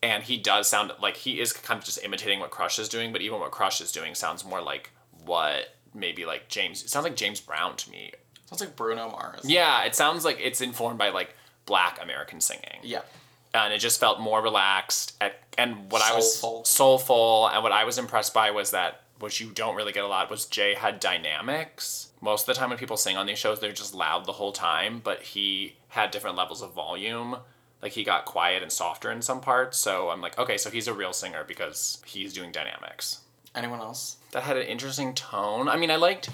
And 0.02 0.24
he 0.24 0.36
does 0.36 0.68
sound 0.68 0.92
like 1.00 1.16
he 1.18 1.40
is 1.40 1.52
kind 1.52 1.78
of 1.78 1.84
just 1.84 2.02
imitating 2.04 2.40
what 2.40 2.50
Crush 2.50 2.78
is 2.78 2.88
doing, 2.88 3.12
but 3.12 3.20
even 3.22 3.38
what 3.38 3.50
Crush 3.52 3.80
is 3.80 3.92
doing 3.92 4.14
sounds 4.14 4.44
more 4.44 4.60
like 4.60 4.90
what 5.24 5.76
maybe 5.94 6.24
like 6.24 6.48
James 6.48 6.82
it 6.82 6.88
sounds 6.90 7.04
like 7.04 7.16
James 7.16 7.40
Brown 7.40 7.76
to 7.76 7.90
me. 7.90 8.12
Sounds 8.46 8.60
like 8.60 8.74
Bruno 8.76 9.08
Mars. 9.10 9.42
Yeah, 9.44 9.84
it 9.84 9.94
sounds 9.94 10.24
like 10.24 10.38
it's 10.40 10.60
informed 10.60 10.98
by 10.98 11.10
like 11.10 11.34
black 11.66 12.02
American 12.02 12.40
singing 12.40 12.80
Yeah. 12.82 13.02
and 13.54 13.72
it 13.72 13.78
just 13.78 14.00
felt 14.00 14.18
more 14.20 14.42
relaxed 14.42 15.14
at, 15.20 15.38
and 15.56 15.90
what 15.92 16.02
I 16.02 16.14
was 16.16 16.38
Soulful. 16.40 16.64
soulful 16.64 17.48
and 17.48 17.62
what 17.62 17.70
I 17.72 17.84
was 17.84 17.98
impressed 17.98 18.34
by 18.34 18.50
was 18.50 18.72
that 18.72 19.01
which 19.22 19.40
you 19.40 19.50
don't 19.50 19.76
really 19.76 19.92
get 19.92 20.02
a 20.02 20.08
lot 20.08 20.28
was 20.28 20.46
Jay 20.46 20.74
had 20.74 20.98
dynamics. 20.98 22.10
Most 22.20 22.42
of 22.42 22.46
the 22.54 22.58
time 22.58 22.70
when 22.70 22.78
people 22.78 22.96
sing 22.96 23.16
on 23.16 23.26
these 23.26 23.38
shows 23.38 23.60
they're 23.60 23.72
just 23.72 23.94
loud 23.94 24.26
the 24.26 24.32
whole 24.32 24.50
time, 24.50 25.00
but 25.02 25.22
he 25.22 25.76
had 25.88 26.10
different 26.10 26.36
levels 26.36 26.60
of 26.60 26.74
volume. 26.74 27.36
Like 27.80 27.92
he 27.92 28.02
got 28.02 28.24
quiet 28.24 28.64
and 28.64 28.72
softer 28.72 29.12
in 29.12 29.22
some 29.22 29.40
parts, 29.40 29.78
so 29.78 30.10
I'm 30.10 30.20
like, 30.20 30.38
okay, 30.38 30.58
so 30.58 30.70
he's 30.70 30.88
a 30.88 30.92
real 30.92 31.12
singer 31.12 31.44
because 31.46 32.02
he's 32.04 32.32
doing 32.32 32.50
dynamics. 32.50 33.20
Anyone 33.54 33.78
else? 33.78 34.16
That 34.32 34.42
had 34.42 34.56
an 34.56 34.66
interesting 34.66 35.14
tone. 35.14 35.68
I 35.68 35.76
mean, 35.76 35.90
I 35.92 35.96
liked 35.96 36.28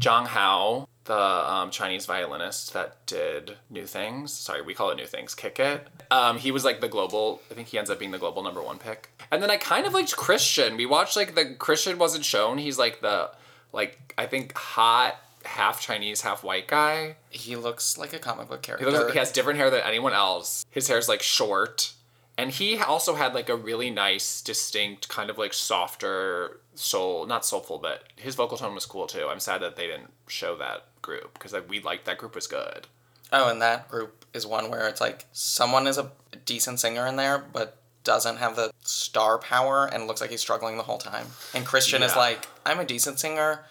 Zhang 0.00 0.26
Hao, 0.26 0.88
the 1.04 1.14
um, 1.18 1.70
Chinese 1.70 2.06
violinist 2.06 2.72
that 2.72 3.04
did 3.06 3.56
New 3.68 3.86
Things. 3.86 4.32
Sorry, 4.32 4.62
we 4.62 4.74
call 4.74 4.90
it 4.90 4.96
New 4.96 5.06
Things. 5.06 5.34
Kick 5.34 5.60
It. 5.60 5.86
Um, 6.10 6.38
he 6.38 6.50
was 6.50 6.64
like 6.64 6.80
the 6.80 6.88
global. 6.88 7.40
I 7.50 7.54
think 7.54 7.68
he 7.68 7.78
ends 7.78 7.90
up 7.90 7.98
being 7.98 8.10
the 8.10 8.18
global 8.18 8.42
number 8.42 8.62
one 8.62 8.78
pick. 8.78 9.10
And 9.30 9.42
then 9.42 9.50
I 9.50 9.56
kind 9.56 9.86
of 9.86 9.92
liked 9.94 10.16
Christian. 10.16 10.76
We 10.76 10.86
watched 10.86 11.16
like 11.16 11.34
the 11.34 11.54
Christian 11.54 11.98
wasn't 11.98 12.24
shown. 12.24 12.58
He's 12.58 12.78
like 12.78 13.00
the 13.00 13.30
like 13.72 14.14
I 14.18 14.26
think 14.26 14.56
hot 14.56 15.16
half 15.44 15.80
Chinese 15.80 16.22
half 16.22 16.42
white 16.42 16.66
guy. 16.66 17.16
He 17.30 17.56
looks 17.56 17.96
like 17.96 18.12
a 18.12 18.18
comic 18.18 18.48
book 18.48 18.64
He, 18.64 18.66
character. 18.66 18.90
looks 18.90 19.12
he 19.12 19.18
has 19.18 19.30
different 19.32 19.58
hair 19.58 19.70
than 19.70 19.80
anyone 19.82 20.12
else. 20.12 20.64
His 20.70 20.88
hair's 20.88 21.08
like 21.08 21.22
short. 21.22 21.92
And 22.40 22.50
he 22.50 22.78
also 22.78 23.14
had 23.16 23.34
like 23.34 23.48
a 23.50 23.56
really 23.56 23.90
nice, 23.90 24.40
distinct, 24.40 25.08
kind 25.08 25.28
of 25.28 25.36
like 25.36 25.52
softer 25.52 26.60
soul, 26.74 27.26
not 27.26 27.44
soulful, 27.44 27.78
but 27.78 28.04
his 28.16 28.34
vocal 28.34 28.56
tone 28.56 28.74
was 28.74 28.86
cool 28.86 29.06
too. 29.06 29.26
I'm 29.28 29.40
sad 29.40 29.60
that 29.60 29.76
they 29.76 29.86
didn't 29.86 30.10
show 30.26 30.56
that 30.56 30.86
group 31.02 31.34
because 31.34 31.52
like, 31.52 31.68
we 31.68 31.80
liked 31.80 32.06
that 32.06 32.16
group 32.18 32.34
was 32.34 32.46
good. 32.46 32.86
Oh, 33.32 33.50
and 33.50 33.60
that 33.60 33.88
group 33.90 34.24
is 34.32 34.46
one 34.46 34.70
where 34.70 34.88
it's 34.88 35.00
like 35.00 35.26
someone 35.32 35.86
is 35.86 35.98
a 35.98 36.10
decent 36.46 36.80
singer 36.80 37.06
in 37.06 37.16
there, 37.16 37.38
but 37.52 37.76
doesn't 38.04 38.38
have 38.38 38.56
the 38.56 38.70
star 38.80 39.36
power 39.38 39.84
and 39.92 40.06
looks 40.06 40.22
like 40.22 40.30
he's 40.30 40.40
struggling 40.40 40.78
the 40.78 40.82
whole 40.84 40.98
time. 40.98 41.26
And 41.54 41.66
Christian 41.66 42.02
is 42.02 42.16
like, 42.16 42.48
I'm 42.64 42.80
a 42.80 42.86
decent 42.86 43.20
singer, 43.20 43.66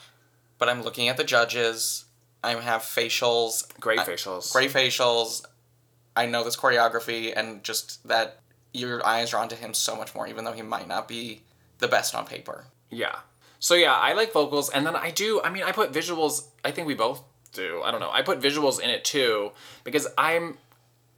but 0.60 0.70
I'm 0.70 0.84
looking 0.84 1.08
at 1.10 1.18
the 1.18 1.24
judges. 1.24 2.06
I 2.44 2.52
have 2.52 2.84
facials, 2.84 3.68
Great 3.80 4.00
I- 4.00 4.06
facials. 4.06 4.54
great 4.54 4.70
facials. 4.72 5.44
I 6.16 6.26
know 6.28 6.44
this 6.44 6.56
choreography, 6.58 7.34
and 7.36 7.64
just 7.64 8.06
that 8.08 8.40
your 8.74 9.06
eyes 9.06 9.26
is 9.26 9.30
drawn 9.32 9.50
to 9.50 9.56
him 9.56 9.74
so 9.74 9.96
much 9.96 10.14
more, 10.16 10.28
even 10.28 10.46
though 10.46 10.52
he 10.52 10.62
might 10.62 10.88
not 10.88 11.08
be 11.08 11.42
the 11.80 11.88
best 11.88 12.14
on 12.16 12.26
paper. 12.26 12.66
Yeah. 12.90 13.20
So 13.60 13.76
yeah, 13.76 13.94
I 13.94 14.14
like 14.14 14.32
vocals, 14.32 14.70
and 14.70 14.86
then 14.86 14.96
I 14.96 15.12
do. 15.12 15.42
I 15.44 15.50
mean, 15.50 15.64
I 15.64 15.72
put 15.72 15.92
visuals. 15.92 16.48
I 16.64 16.72
think 16.72 16.88
we 16.88 16.94
both 16.94 17.22
do. 17.54 17.82
I 17.84 17.92
don't 17.92 18.00
know. 18.00 18.12
I 18.12 18.22
put 18.22 18.40
visuals 18.40 18.80
in 18.80 18.90
it 18.90 19.04
too 19.04 19.52
because 19.84 20.08
I'm. 20.18 20.58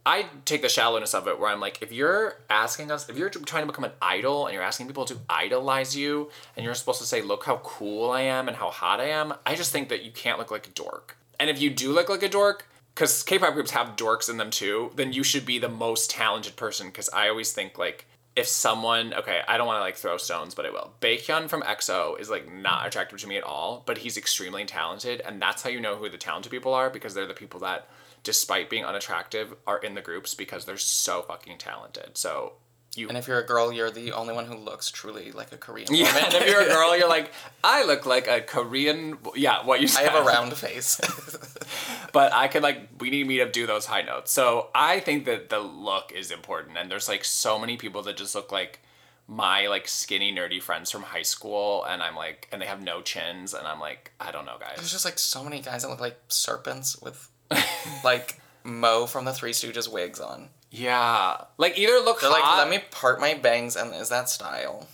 I 0.04 0.26
take 0.44 0.62
the 0.62 0.68
shallowness 0.68 1.14
of 1.14 1.28
it 1.28 1.38
where 1.38 1.48
I'm 1.48 1.60
like, 1.60 1.80
if 1.80 1.92
you're 1.92 2.34
asking 2.50 2.90
us, 2.90 3.08
if 3.08 3.16
you're 3.16 3.28
trying 3.28 3.62
to 3.62 3.68
become 3.68 3.84
an 3.84 3.92
idol 4.02 4.46
and 4.46 4.54
you're 4.54 4.62
asking 4.64 4.88
people 4.88 5.04
to 5.04 5.16
idolize 5.30 5.96
you, 5.96 6.28
and 6.56 6.64
you're 6.64 6.74
supposed 6.74 7.00
to 7.00 7.06
say, 7.06 7.22
look 7.22 7.44
how 7.44 7.58
cool 7.58 8.10
I 8.10 8.22
am 8.22 8.48
and 8.48 8.56
how 8.56 8.70
hot 8.70 8.98
I 8.98 9.10
am, 9.10 9.32
I 9.46 9.54
just 9.54 9.70
think 9.70 9.90
that 9.90 10.02
you 10.02 10.10
can't 10.10 10.40
look 10.40 10.50
like 10.50 10.66
a 10.66 10.70
dork. 10.70 11.16
And 11.38 11.48
if 11.48 11.62
you 11.62 11.70
do 11.70 11.92
look 11.92 12.08
like 12.08 12.24
a 12.24 12.28
dork, 12.28 12.66
because 12.94 13.22
K-pop 13.22 13.54
groups 13.54 13.70
have 13.72 13.96
dorks 13.96 14.28
in 14.28 14.36
them 14.36 14.50
too, 14.50 14.92
then 14.96 15.12
you 15.12 15.22
should 15.22 15.46
be 15.46 15.58
the 15.58 15.68
most 15.68 16.10
talented 16.10 16.56
person. 16.56 16.88
Because 16.88 17.08
I 17.10 17.28
always 17.28 17.52
think 17.52 17.78
like 17.78 18.06
if 18.34 18.46
someone 18.46 19.12
okay, 19.14 19.42
I 19.46 19.56
don't 19.56 19.66
want 19.66 19.78
to 19.78 19.82
like 19.82 19.96
throw 19.96 20.16
stones, 20.16 20.54
but 20.54 20.66
I 20.66 20.70
will. 20.70 20.92
Baekhyun 21.00 21.48
from 21.48 21.62
EXO 21.62 22.18
is 22.18 22.30
like 22.30 22.50
not 22.52 22.84
mm. 22.84 22.86
attractive 22.86 23.20
to 23.20 23.28
me 23.28 23.36
at 23.36 23.44
all, 23.44 23.82
but 23.86 23.98
he's 23.98 24.16
extremely 24.16 24.64
talented, 24.64 25.20
and 25.20 25.40
that's 25.40 25.62
how 25.62 25.70
you 25.70 25.80
know 25.80 25.96
who 25.96 26.08
the 26.08 26.18
talented 26.18 26.50
people 26.50 26.74
are 26.74 26.90
because 26.90 27.14
they're 27.14 27.26
the 27.26 27.34
people 27.34 27.60
that, 27.60 27.88
despite 28.22 28.70
being 28.70 28.84
unattractive, 28.84 29.54
are 29.66 29.78
in 29.78 29.94
the 29.94 30.00
groups 30.00 30.34
because 30.34 30.64
they're 30.64 30.78
so 30.78 31.22
fucking 31.22 31.58
talented. 31.58 32.16
So 32.16 32.54
you 32.94 33.08
And 33.08 33.16
if 33.16 33.26
you're 33.26 33.38
a 33.38 33.46
girl, 33.46 33.72
you're 33.72 33.90
the 33.90 34.12
only 34.12 34.34
one 34.34 34.44
who 34.44 34.54
looks 34.54 34.90
truly 34.90 35.32
like 35.32 35.50
a 35.50 35.56
Korean 35.56 35.88
yeah, 35.94 36.14
woman. 36.14 36.24
and 36.24 36.34
if 36.34 36.46
you're 36.48 36.60
a 36.60 36.68
girl, 36.68 36.96
you're 36.96 37.08
like, 37.08 37.32
I 37.64 37.84
look 37.84 38.04
like 38.04 38.28
a 38.28 38.42
Korean. 38.42 39.16
Yeah, 39.34 39.64
what 39.64 39.80
you 39.80 39.88
said. 39.88 40.06
I 40.06 40.10
have 40.10 40.22
a 40.22 40.26
round 40.26 40.52
face. 40.54 41.00
but 42.12 42.34
I 42.34 42.48
could 42.48 42.62
like 42.62 42.88
we 43.00 43.08
need 43.08 43.26
me 43.26 43.38
to 43.38 43.50
do 43.50 43.66
those 43.66 43.86
high 43.86 44.02
notes. 44.02 44.30
So 44.30 44.68
I 44.74 45.00
think 45.00 45.24
that 45.24 45.48
the 45.48 45.60
look 45.60 46.12
is 46.12 46.30
important, 46.30 46.76
and 46.76 46.90
there's 46.90 47.08
like 47.08 47.24
so 47.24 47.58
many 47.58 47.78
people 47.78 48.02
that 48.02 48.16
just 48.18 48.34
look 48.34 48.52
like 48.52 48.80
my 49.26 49.68
like 49.68 49.88
skinny 49.88 50.34
nerdy 50.34 50.60
friends 50.60 50.90
from 50.90 51.02
high 51.02 51.22
school, 51.22 51.84
and 51.84 52.02
I'm 52.02 52.14
like, 52.14 52.46
and 52.52 52.60
they 52.60 52.66
have 52.66 52.82
no 52.82 53.00
chins, 53.00 53.54
and 53.54 53.66
I'm 53.66 53.80
like, 53.80 54.12
I 54.20 54.32
don't 54.32 54.44
know, 54.44 54.56
guys. 54.60 54.76
There's 54.76 54.92
just 54.92 55.06
like 55.06 55.18
so 55.18 55.42
many 55.42 55.62
guys 55.62 55.82
that 55.82 55.88
look 55.88 56.00
like 56.00 56.18
serpents 56.28 57.00
with 57.00 57.30
like 58.04 58.38
Moe 58.64 59.06
from 59.06 59.24
the 59.24 59.32
Three 59.32 59.52
Stooges 59.52 59.90
wigs 59.90 60.20
on. 60.20 60.50
Yeah. 60.74 61.36
Like 61.58 61.76
either 61.78 62.00
look 62.00 62.20
They're 62.22 62.30
hot. 62.30 62.56
like, 62.56 62.58
let 62.58 62.70
me 62.70 62.82
part 62.90 63.20
my 63.20 63.34
bangs, 63.34 63.76
and 63.76 63.94
is 63.94 64.08
that 64.08 64.28
style? 64.30 64.88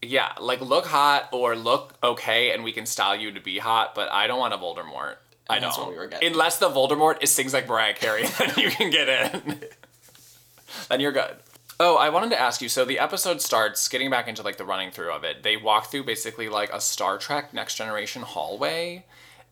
Yeah, 0.00 0.32
like 0.40 0.60
look 0.62 0.86
hot 0.86 1.28
or 1.32 1.54
look 1.54 1.94
okay, 2.02 2.52
and 2.52 2.64
we 2.64 2.72
can 2.72 2.86
style 2.86 3.14
you 3.14 3.30
to 3.32 3.40
be 3.40 3.58
hot. 3.58 3.94
But 3.94 4.10
I 4.10 4.26
don't 4.26 4.38
want 4.38 4.54
a 4.54 4.56
Voldemort. 4.56 5.16
I 5.50 5.56
And 5.56 5.62
know. 5.62 5.68
that's 5.68 5.78
what 5.78 5.90
we 5.90 5.96
were 5.96 6.06
getting. 6.06 6.32
Unless 6.32 6.58
the 6.58 6.70
Voldemort 6.70 7.22
is 7.22 7.30
sings 7.30 7.52
like 7.52 7.68
Mariah 7.68 7.94
Carey, 7.94 8.24
then 8.38 8.52
you 8.56 8.70
can 8.70 8.90
get 8.90 9.08
in. 9.34 9.60
then 10.88 11.00
you're 11.00 11.12
good. 11.12 11.36
Oh, 11.80 11.96
I 11.96 12.08
wanted 12.08 12.30
to 12.30 12.40
ask 12.40 12.60
you. 12.62 12.68
So 12.68 12.84
the 12.84 12.98
episode 12.98 13.40
starts 13.42 13.86
getting 13.88 14.08
back 14.10 14.28
into 14.28 14.42
like 14.42 14.56
the 14.56 14.64
running 14.64 14.90
through 14.90 15.12
of 15.12 15.24
it. 15.24 15.42
They 15.42 15.56
walk 15.58 15.90
through 15.90 16.04
basically 16.04 16.48
like 16.48 16.72
a 16.72 16.80
Star 16.80 17.18
Trek 17.18 17.52
Next 17.52 17.74
Generation 17.74 18.22
hallway, 18.22 19.04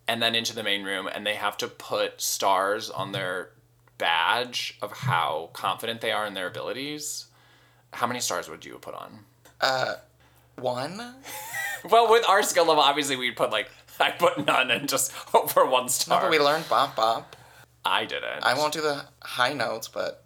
and 0.09 0.23
then 0.23 0.35
into 0.35 0.55
the 0.55 0.63
main 0.63 0.85
room, 0.85 1.07
and 1.13 1.27
they 1.27 1.35
have 1.35 1.57
to 1.59 1.69
put 1.69 2.21
stars 2.21 2.89
on 2.89 3.13
their 3.13 3.51
badge 3.99 4.79
of 4.83 4.93
how 4.93 5.51
confident 5.53 6.01
they 6.01 6.13
are 6.13 6.27
in 6.27 6.35
their 6.35 6.47
abilities. 6.47 7.27
How 7.93 8.07
many 8.07 8.21
stars 8.21 8.49
would 8.49 8.65
you 8.65 8.79
put 8.79 8.95
on? 8.95 9.21
Uh, 9.61 9.95
one. 10.57 11.15
Well, 11.89 12.11
with 12.11 12.29
our 12.29 12.43
skill 12.43 12.65
level, 12.67 12.83
obviously 12.83 13.15
we'd 13.15 13.37
put 13.37 13.51
like 13.53 13.71
I 14.01 14.11
put 14.11 14.45
none 14.45 14.73
and 14.73 14.89
just 14.89 15.13
hope 15.33 15.51
for 15.51 15.65
one 15.67 15.85
No, 15.85 15.89
star. 15.89 16.21
but 16.23 16.31
we 16.33 16.39
learned 16.41 16.69
bop 16.69 16.97
bop. 16.97 17.37
I 17.85 18.07
didn't. 18.07 18.43
I 18.43 18.55
won't 18.55 18.73
do 18.73 18.81
the 18.81 19.05
high 19.23 19.53
notes, 19.53 19.87
but 19.87 20.25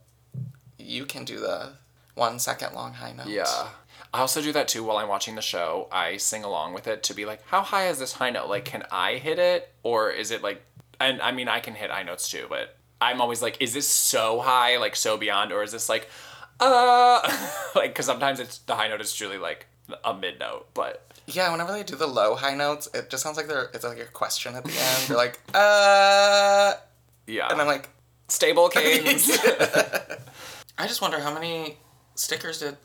you 0.78 1.04
can 1.04 1.24
do 1.26 1.38
the 1.38 1.72
one 2.14 2.38
second 2.38 2.74
long 2.74 2.94
high 2.94 3.12
notes. 3.12 3.28
Yeah. 3.28 3.68
I 4.14 4.20
also 4.20 4.40
do 4.40 4.52
that 4.52 4.68
too 4.68 4.82
while 4.84 4.96
I'm 4.96 5.08
watching 5.08 5.34
the 5.34 5.42
show. 5.42 5.86
I 5.92 6.16
sing 6.16 6.44
along 6.44 6.72
with 6.72 6.86
it 6.86 7.02
to 7.04 7.14
be 7.14 7.26
like, 7.26 7.42
how 7.48 7.60
high 7.60 7.88
is 7.88 7.98
this 7.98 8.14
high 8.14 8.30
note? 8.30 8.48
Like, 8.48 8.64
can 8.64 8.84
I 8.90 9.16
hit 9.16 9.38
it? 9.38 9.70
Or 9.82 10.10
is 10.10 10.30
it 10.30 10.42
like, 10.42 10.62
and 10.98 11.20
I 11.20 11.32
mean, 11.32 11.48
I 11.48 11.60
can 11.60 11.74
hit 11.74 11.90
high 11.90 12.04
notes 12.04 12.30
too, 12.30 12.46
but 12.48 12.74
I'm 13.00 13.20
always 13.20 13.42
like, 13.42 13.56
is 13.60 13.72
this 13.72 13.86
so 13.88 14.40
high, 14.40 14.76
like 14.78 14.94
so 14.96 15.16
beyond? 15.16 15.52
Or 15.52 15.62
is 15.62 15.72
this 15.72 15.88
like, 15.88 16.08
uh, 16.58 17.20
like, 17.74 17.94
cause 17.94 18.06
sometimes 18.06 18.40
it's, 18.40 18.58
the 18.58 18.74
high 18.74 18.88
note 18.88 19.00
is 19.00 19.12
truly 19.14 19.38
like 19.38 19.66
a 20.04 20.14
mid 20.14 20.38
note, 20.38 20.66
but 20.74 21.06
Yeah, 21.26 21.50
whenever 21.50 21.72
they 21.72 21.82
do 21.82 21.96
the 21.96 22.06
low 22.06 22.34
high 22.34 22.54
notes, 22.54 22.88
it 22.94 23.10
just 23.10 23.22
sounds 23.22 23.36
like 23.36 23.48
they're 23.48 23.70
it's 23.74 23.84
like 23.84 23.98
a 23.98 24.04
question 24.04 24.54
at 24.54 24.64
the 24.64 24.70
end. 24.72 25.08
They're 25.08 25.16
like, 25.16 25.40
uh, 25.54 26.74
yeah. 27.26 27.48
and 27.50 27.60
I'm 27.60 27.66
like, 27.66 27.88
Stable 28.28 28.68
Kings. 28.72 29.30
I 30.78 30.86
just 30.86 31.02
wonder 31.02 31.18
how 31.18 31.34
many 31.34 31.78
stickers 32.14 32.60
did 32.60 32.76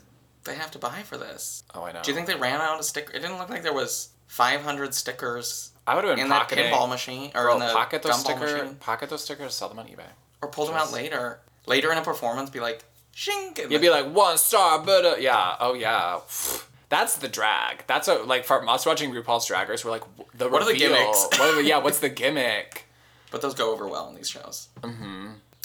they 0.43 0.55
have 0.55 0.71
to 0.71 0.79
buy 0.79 1.01
for 1.03 1.17
this? 1.17 1.63
oh, 1.73 1.83
I 1.83 1.91
know. 1.91 2.01
Do 2.01 2.11
you 2.11 2.15
think 2.15 2.27
they 2.27 2.35
ran 2.35 2.61
out 2.61 2.79
of 2.79 2.85
stickers? 2.85 3.15
It 3.15 3.19
didn't 3.21 3.37
look 3.37 3.49
like 3.49 3.63
there 3.63 3.73
was 3.73 4.09
500 4.27 4.93
stickers 4.93 5.71
I 5.87 5.95
would 5.95 6.03
have 6.03 6.15
been 6.15 6.23
in 6.23 6.29
that 6.29 6.43
pocketing. 6.49 6.65
pinball 6.71 6.89
machine 6.89 7.31
or 7.35 7.43
Bro, 7.43 7.53
in 7.55 7.59
the 7.59 7.73
pocket 7.73 8.01
those 8.03 8.13
gumball 8.13 8.19
stickers. 8.19 8.53
machine, 8.53 8.75
Pocket 8.75 9.09
those 9.09 9.23
stickers. 9.23 9.53
Sell 9.53 9.69
them 9.69 9.79
on 9.79 9.85
eBay. 9.87 10.05
or 10.41 10.49
pull 10.49 10.65
them 10.65 10.75
out 10.75 10.91
later. 10.91 11.39
Later 11.67 11.91
in 11.91 11.97
a 11.97 12.01
performance, 12.01 12.49
be 12.49 12.59
like, 12.59 12.83
shink. 13.15 13.61
and 13.61 13.71
You'd 13.71 13.81
be 13.81 13.89
like 13.89 14.11
one 14.11 14.37
star, 14.37 14.79
but 14.79 15.05
uh, 15.05 15.15
yeah, 15.19 15.55
oh 15.59 15.73
yeah. 15.73 16.19
That's 16.89 17.17
the 17.17 17.27
drag. 17.27 17.83
That's 17.87 18.07
a 18.07 18.15
like 18.15 18.45
from 18.45 18.69
us 18.69 18.85
watching 18.85 19.11
RuPaul's 19.11 19.47
Drag 19.47 19.67
Race. 19.67 19.83
We're 19.83 19.91
like, 19.91 20.03
the 20.35 20.47
What 20.47 20.61
are 20.61 20.71
the 20.71 20.77
gimmicks? 20.77 21.27
What 21.31 21.41
are 21.41 21.55
the- 21.55 21.63
yeah, 21.63 21.79
what's 21.79 21.99
the 21.99 22.09
gimmick? 22.09 22.85
but 23.31 23.41
those 23.41 23.55
go 23.55 23.71
over 23.73 23.87
well 23.87 24.07
in 24.09 24.15
these 24.15 24.29
shows. 24.29 24.67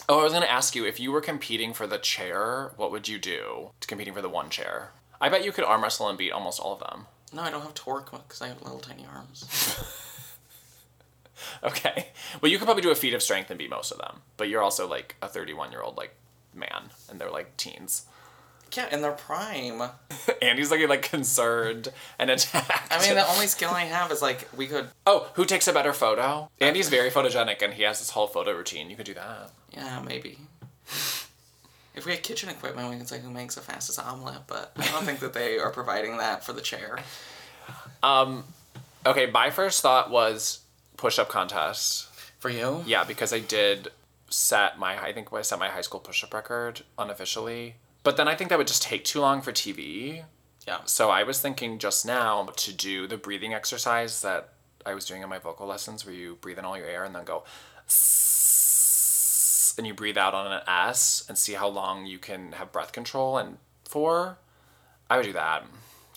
Oh, 0.08 0.20
I 0.20 0.24
was 0.24 0.32
gonna 0.32 0.46
ask 0.46 0.74
you 0.74 0.84
if 0.86 0.98
you 0.98 1.12
were 1.12 1.20
competing 1.20 1.72
for 1.72 1.86
the 1.86 1.98
chair, 1.98 2.72
what 2.76 2.90
would 2.90 3.06
you 3.06 3.18
do? 3.18 3.70
To 3.80 3.86
competing 3.86 4.12
for 4.14 4.22
the 4.22 4.28
one 4.30 4.48
chair, 4.50 4.90
I 5.20 5.28
bet 5.28 5.44
you 5.44 5.52
could 5.52 5.62
arm 5.64 5.82
wrestle 5.82 6.08
and 6.08 6.18
beat 6.18 6.32
almost 6.32 6.58
all 6.58 6.72
of 6.72 6.80
them. 6.80 7.06
No, 7.32 7.42
I 7.42 7.50
don't 7.50 7.62
have 7.62 7.74
torque 7.74 8.10
because 8.10 8.40
I 8.42 8.48
have 8.48 8.60
little 8.62 8.80
tiny 8.80 9.06
arms. 9.06 9.44
Okay, 11.64 12.08
well 12.40 12.50
you 12.50 12.58
could 12.58 12.64
probably 12.66 12.82
do 12.82 12.90
a 12.90 12.94
feat 12.94 13.14
of 13.14 13.22
strength 13.22 13.50
and 13.50 13.58
beat 13.58 13.70
most 13.70 13.90
of 13.92 13.98
them, 13.98 14.22
but 14.36 14.48
you're 14.48 14.62
also 14.62 14.86
like 14.88 15.16
a 15.22 15.28
31 15.28 15.70
year 15.72 15.82
old 15.82 15.96
like 15.96 16.14
man, 16.54 16.90
and 17.08 17.20
they're 17.20 17.30
like 17.30 17.56
teens. 17.56 18.06
yeah, 18.76 18.88
in 18.92 19.02
their 19.02 19.12
prime. 19.12 19.82
Andy's 20.42 20.70
looking 20.70 20.88
like 20.88 21.02
concerned 21.02 21.88
and 22.18 22.30
attacked. 22.34 22.92
I 22.92 23.00
mean, 23.04 23.14
the 23.14 23.28
only 23.32 23.46
skill 23.46 23.70
I 23.70 23.82
have 23.82 24.10
is 24.12 24.22
like 24.22 24.48
we 24.56 24.66
could. 24.66 24.88
Oh, 25.06 25.28
who 25.34 25.44
takes 25.44 25.66
a 25.68 25.72
better 25.72 25.92
photo? 25.92 26.48
Andy's 26.60 26.88
very 26.88 27.10
photogenic 27.10 27.62
and 27.62 27.74
he 27.74 27.82
has 27.82 27.98
this 27.98 28.10
whole 28.10 28.26
photo 28.26 28.52
routine. 28.56 28.88
You 28.90 28.96
could 28.96 29.06
do 29.06 29.14
that. 29.14 29.50
Yeah, 29.72 30.00
maybe. 30.00 30.38
If 31.94 32.06
we 32.06 32.12
had 32.12 32.22
kitchen 32.22 32.48
equipment, 32.48 32.88
we 32.90 32.96
could 32.96 33.08
say 33.08 33.20
who 33.20 33.30
makes 33.30 33.56
the 33.56 33.60
fastest 33.60 33.98
omelet, 33.98 34.42
but 34.46 34.72
I 34.76 34.86
don't 34.92 35.04
think 35.04 35.18
that 35.20 35.32
they 35.32 35.58
are 35.58 35.70
providing 35.70 36.16
that 36.18 36.44
for 36.44 36.52
the 36.52 36.60
chair. 36.60 36.98
Um, 38.02 38.44
okay, 39.04 39.26
my 39.26 39.50
first 39.50 39.82
thought 39.82 40.10
was 40.10 40.60
push 41.00 41.18
up 41.18 41.28
contest. 41.28 42.06
For 42.38 42.50
you? 42.50 42.84
Yeah, 42.86 43.04
because 43.04 43.32
I 43.32 43.40
did 43.40 43.88
set 44.28 44.78
my 44.78 45.02
I 45.02 45.12
think 45.12 45.32
I 45.32 45.42
set 45.42 45.58
my 45.58 45.68
high 45.68 45.80
school 45.80 45.98
push 45.98 46.22
up 46.22 46.32
record 46.32 46.82
unofficially. 46.98 47.74
But 48.02 48.16
then 48.16 48.28
I 48.28 48.34
think 48.34 48.50
that 48.50 48.58
would 48.58 48.68
just 48.68 48.82
take 48.82 49.04
too 49.04 49.20
long 49.20 49.42
for 49.42 49.52
TV. 49.52 50.24
Yeah. 50.66 50.78
So 50.84 51.10
I 51.10 51.22
was 51.22 51.40
thinking 51.40 51.78
just 51.78 52.06
now 52.06 52.44
to 52.44 52.72
do 52.72 53.06
the 53.06 53.16
breathing 53.16 53.52
exercise 53.52 54.22
that 54.22 54.50
I 54.86 54.94
was 54.94 55.04
doing 55.04 55.22
in 55.22 55.28
my 55.28 55.38
vocal 55.38 55.66
lessons 55.66 56.06
where 56.06 56.14
you 56.14 56.36
breathe 56.40 56.58
in 56.58 56.64
all 56.64 56.76
your 56.76 56.86
air 56.86 57.04
and 57.04 57.14
then 57.14 57.24
go 57.24 57.44
and 59.78 59.86
you 59.86 59.94
breathe 59.94 60.18
out 60.18 60.34
on 60.34 60.52
an 60.52 60.62
S 60.66 61.24
and 61.28 61.36
see 61.36 61.54
how 61.54 61.68
long 61.68 62.06
you 62.06 62.18
can 62.18 62.52
have 62.52 62.72
breath 62.72 62.92
control 62.92 63.38
and 63.38 63.58
for 63.84 64.38
I 65.08 65.16
would 65.16 65.26
do 65.26 65.32
that 65.32 65.64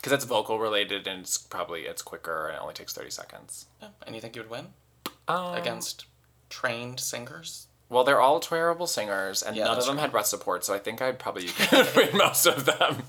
because 0.04 0.12
it's 0.12 0.26
vocal 0.26 0.60
related 0.60 1.08
and 1.08 1.22
it's 1.22 1.38
probably 1.38 1.84
it's 1.84 2.02
quicker 2.02 2.48
and 2.48 2.58
it 2.58 2.62
only 2.62 2.74
takes 2.74 2.92
30 2.94 3.10
seconds. 3.10 3.68
yeah. 3.82 3.88
And 4.06 4.14
you 4.14 4.20
think 4.20 4.36
you 4.36 4.42
would 4.42 4.52
win 4.52 4.68
Um, 5.30 5.54
against 5.56 6.06
trained 6.50 7.00
singers? 7.00 7.68
Well, 7.88 8.04
they're 8.04 8.20
all 8.20 8.40
terrible 8.42 8.86
singers, 8.88 9.42
and 9.42 9.56
Yeah, 9.56 9.64
none 9.66 9.78
of 9.78 9.86
them 9.86 9.96
true. 9.96 10.02
had 10.02 10.12
breath 10.12 10.26
support, 10.26 10.66
so 10.66 10.74
I 10.74 10.80
think 10.80 11.02
I'd 11.02 11.20
probably 11.20 11.46
win 11.96 12.18
most 12.18 12.46
of 12.46 12.66
them. 12.66 13.04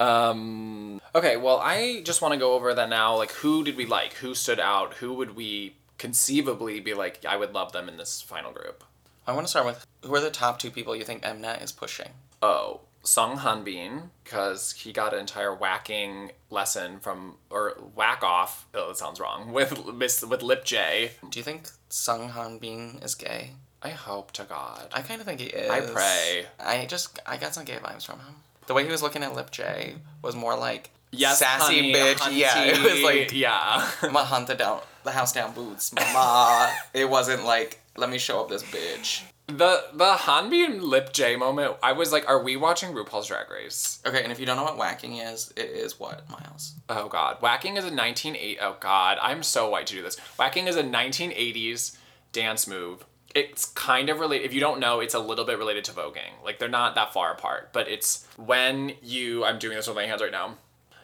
Um, 0.00 1.00
okay, 1.14 1.36
well, 1.36 1.58
I 1.62 2.02
just 2.04 2.22
want 2.22 2.32
to 2.34 2.38
go 2.40 2.54
over 2.54 2.74
that 2.74 2.88
now. 2.88 3.16
Like, 3.16 3.30
who 3.32 3.62
did 3.62 3.76
we 3.76 3.86
like? 3.86 4.14
Who 4.14 4.34
stood 4.34 4.58
out? 4.58 4.94
Who 4.94 5.14
would 5.14 5.36
we 5.36 5.76
conceivably 5.98 6.80
be 6.80 6.94
like, 6.94 7.24
I 7.24 7.36
would 7.36 7.52
love 7.54 7.72
them 7.72 7.88
in 7.88 7.98
this 7.98 8.20
final 8.20 8.50
group? 8.52 8.82
I 9.26 9.32
want 9.32 9.46
to 9.46 9.50
start 9.50 9.66
with 9.66 9.86
who 10.04 10.12
are 10.14 10.20
the 10.20 10.30
top 10.30 10.58
two 10.58 10.70
people 10.70 10.96
you 10.96 11.04
think 11.04 11.22
Mnet 11.22 11.62
is 11.62 11.70
pushing? 11.70 12.10
Oh, 12.42 12.80
Sung 13.02 13.38
Hanbin, 13.38 14.10
because 14.22 14.72
he 14.72 14.92
got 14.92 15.12
an 15.12 15.20
entire 15.20 15.54
whacking 15.54 16.32
lesson 16.50 17.00
from, 17.00 17.36
or 17.50 17.70
whack 17.94 18.22
off, 18.22 18.66
oh, 18.74 18.88
that 18.88 18.96
sounds 18.96 19.18
wrong, 19.18 19.52
with, 19.52 19.92
Miss 19.94 20.22
with 20.24 20.42
Lip 20.42 20.64
J. 20.64 21.12
Do 21.28 21.38
you 21.38 21.42
think 21.42 21.68
Sung 21.88 22.28
Han 22.30 22.58
Bin 22.58 23.00
is 23.02 23.14
gay? 23.14 23.50
I 23.82 23.90
hope 23.90 24.30
to 24.32 24.44
God. 24.44 24.88
I 24.92 25.02
kind 25.02 25.20
of 25.20 25.26
think 25.26 25.40
he 25.40 25.48
is. 25.48 25.68
I 25.68 25.80
pray. 25.80 26.46
I 26.60 26.86
just 26.86 27.18
I 27.26 27.36
got 27.36 27.52
some 27.52 27.64
gay 27.64 27.78
vibes 27.82 28.06
from 28.06 28.20
him. 28.20 28.36
The 28.68 28.74
way 28.74 28.84
he 28.84 28.90
was 28.90 29.02
looking 29.02 29.24
at 29.24 29.34
Lip 29.34 29.50
J 29.50 29.96
was 30.22 30.36
more 30.36 30.56
like 30.56 30.90
Yes, 31.10 31.40
sassy 31.40 31.76
honey, 31.76 31.92
bitch. 31.92 32.32
Yeah, 32.32 32.64
it 32.64 32.80
was 32.80 33.02
like 33.02 33.32
yeah. 33.32 33.90
I'm 34.02 34.12
gonna 34.12 34.24
hunt 34.24 34.46
the 34.46 34.54
down 34.54 34.80
the 35.02 35.10
house 35.10 35.32
down 35.32 35.52
boots, 35.52 35.92
mama. 35.92 36.72
it 36.94 37.08
wasn't 37.10 37.44
like 37.44 37.80
let 37.96 38.08
me 38.08 38.18
show 38.18 38.40
up 38.40 38.48
this 38.48 38.62
bitch. 38.62 39.22
The 39.48 39.84
the 39.92 40.14
Hanbin 40.14 40.64
and 40.64 40.82
Lip 40.82 41.12
J 41.12 41.36
moment, 41.36 41.76
I 41.82 41.92
was 41.92 42.12
like, 42.12 42.28
are 42.28 42.42
we 42.42 42.56
watching 42.56 42.94
RuPaul's 42.94 43.26
Drag 43.26 43.50
Race? 43.50 44.00
Okay, 44.06 44.22
and 44.22 44.32
if 44.32 44.38
you 44.38 44.46
don't 44.46 44.56
know 44.56 44.64
what 44.64 44.78
whacking 44.78 45.16
is, 45.16 45.52
it 45.56 45.70
is 45.70 45.98
what 45.98 46.28
Miles. 46.30 46.74
Oh 46.88 47.08
god. 47.08 47.38
Whacking 47.42 47.76
is 47.76 47.84
a 47.84 47.92
1980 47.92 48.60
Oh 48.60 48.76
god, 48.80 49.18
I'm 49.20 49.42
so 49.42 49.68
white 49.68 49.86
to 49.88 49.94
do 49.94 50.02
this. 50.02 50.18
Whacking 50.38 50.68
is 50.68 50.76
a 50.76 50.82
1980s 50.82 51.96
dance 52.32 52.66
move. 52.66 53.04
It's 53.34 53.66
kind 53.66 54.08
of 54.10 54.20
related 54.20 54.44
if 54.44 54.54
you 54.54 54.60
don't 54.60 54.78
know, 54.80 55.00
it's 55.00 55.14
a 55.14 55.18
little 55.18 55.44
bit 55.44 55.58
related 55.58 55.84
to 55.84 55.92
voguing. 55.92 56.42
Like 56.44 56.58
they're 56.58 56.68
not 56.68 56.94
that 56.94 57.12
far 57.12 57.32
apart, 57.32 57.70
but 57.72 57.88
it's 57.88 58.26
when 58.36 58.92
you 59.02 59.44
I'm 59.44 59.58
doing 59.58 59.76
this 59.76 59.86
with 59.88 59.96
my 59.96 60.06
hands 60.06 60.22
right 60.22 60.32
now. 60.32 60.56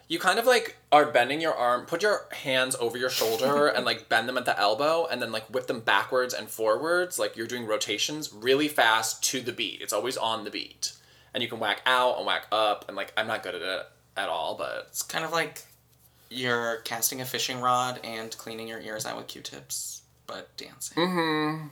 You 0.08 0.18
kind 0.18 0.38
of 0.38 0.46
like 0.46 0.76
are 0.90 1.06
bending 1.06 1.40
your 1.40 1.54
arm, 1.54 1.84
put 1.84 2.02
your 2.02 2.26
hands 2.32 2.74
over 2.80 2.96
your 2.96 3.10
shoulder 3.10 3.66
and 3.74 3.84
like 3.84 4.08
bend 4.08 4.28
them 4.28 4.38
at 4.38 4.46
the 4.46 4.58
elbow 4.58 5.06
and 5.06 5.20
then 5.20 5.32
like 5.32 5.44
whip 5.46 5.66
them 5.66 5.80
backwards 5.80 6.32
and 6.34 6.48
forwards, 6.48 7.18
like 7.18 7.36
you're 7.36 7.46
doing 7.46 7.66
rotations 7.66 8.32
really 8.32 8.68
fast 8.68 9.22
to 9.24 9.40
the 9.40 9.52
beat. 9.52 9.80
It's 9.82 9.92
always 9.92 10.16
on 10.16 10.44
the 10.44 10.50
beat. 10.50 10.92
And 11.34 11.42
you 11.42 11.48
can 11.48 11.60
whack 11.60 11.82
out 11.84 12.16
and 12.16 12.26
whack 12.26 12.46
up 12.50 12.86
and 12.88 12.96
like 12.96 13.12
I'm 13.16 13.26
not 13.26 13.42
good 13.42 13.54
at 13.54 13.62
it 13.62 13.86
at 14.16 14.28
all, 14.28 14.56
but 14.56 14.86
It's 14.88 15.02
kind 15.02 15.24
of 15.24 15.30
like 15.30 15.64
you're 16.30 16.78
casting 16.84 17.20
a 17.20 17.24
fishing 17.24 17.60
rod 17.60 18.00
and 18.04 18.36
cleaning 18.36 18.68
your 18.68 18.80
ears 18.80 19.06
out 19.06 19.16
with 19.16 19.26
Q-tips, 19.28 20.02
but 20.26 20.54
dancing. 20.56 20.96
Mm-hmm. 20.96 21.66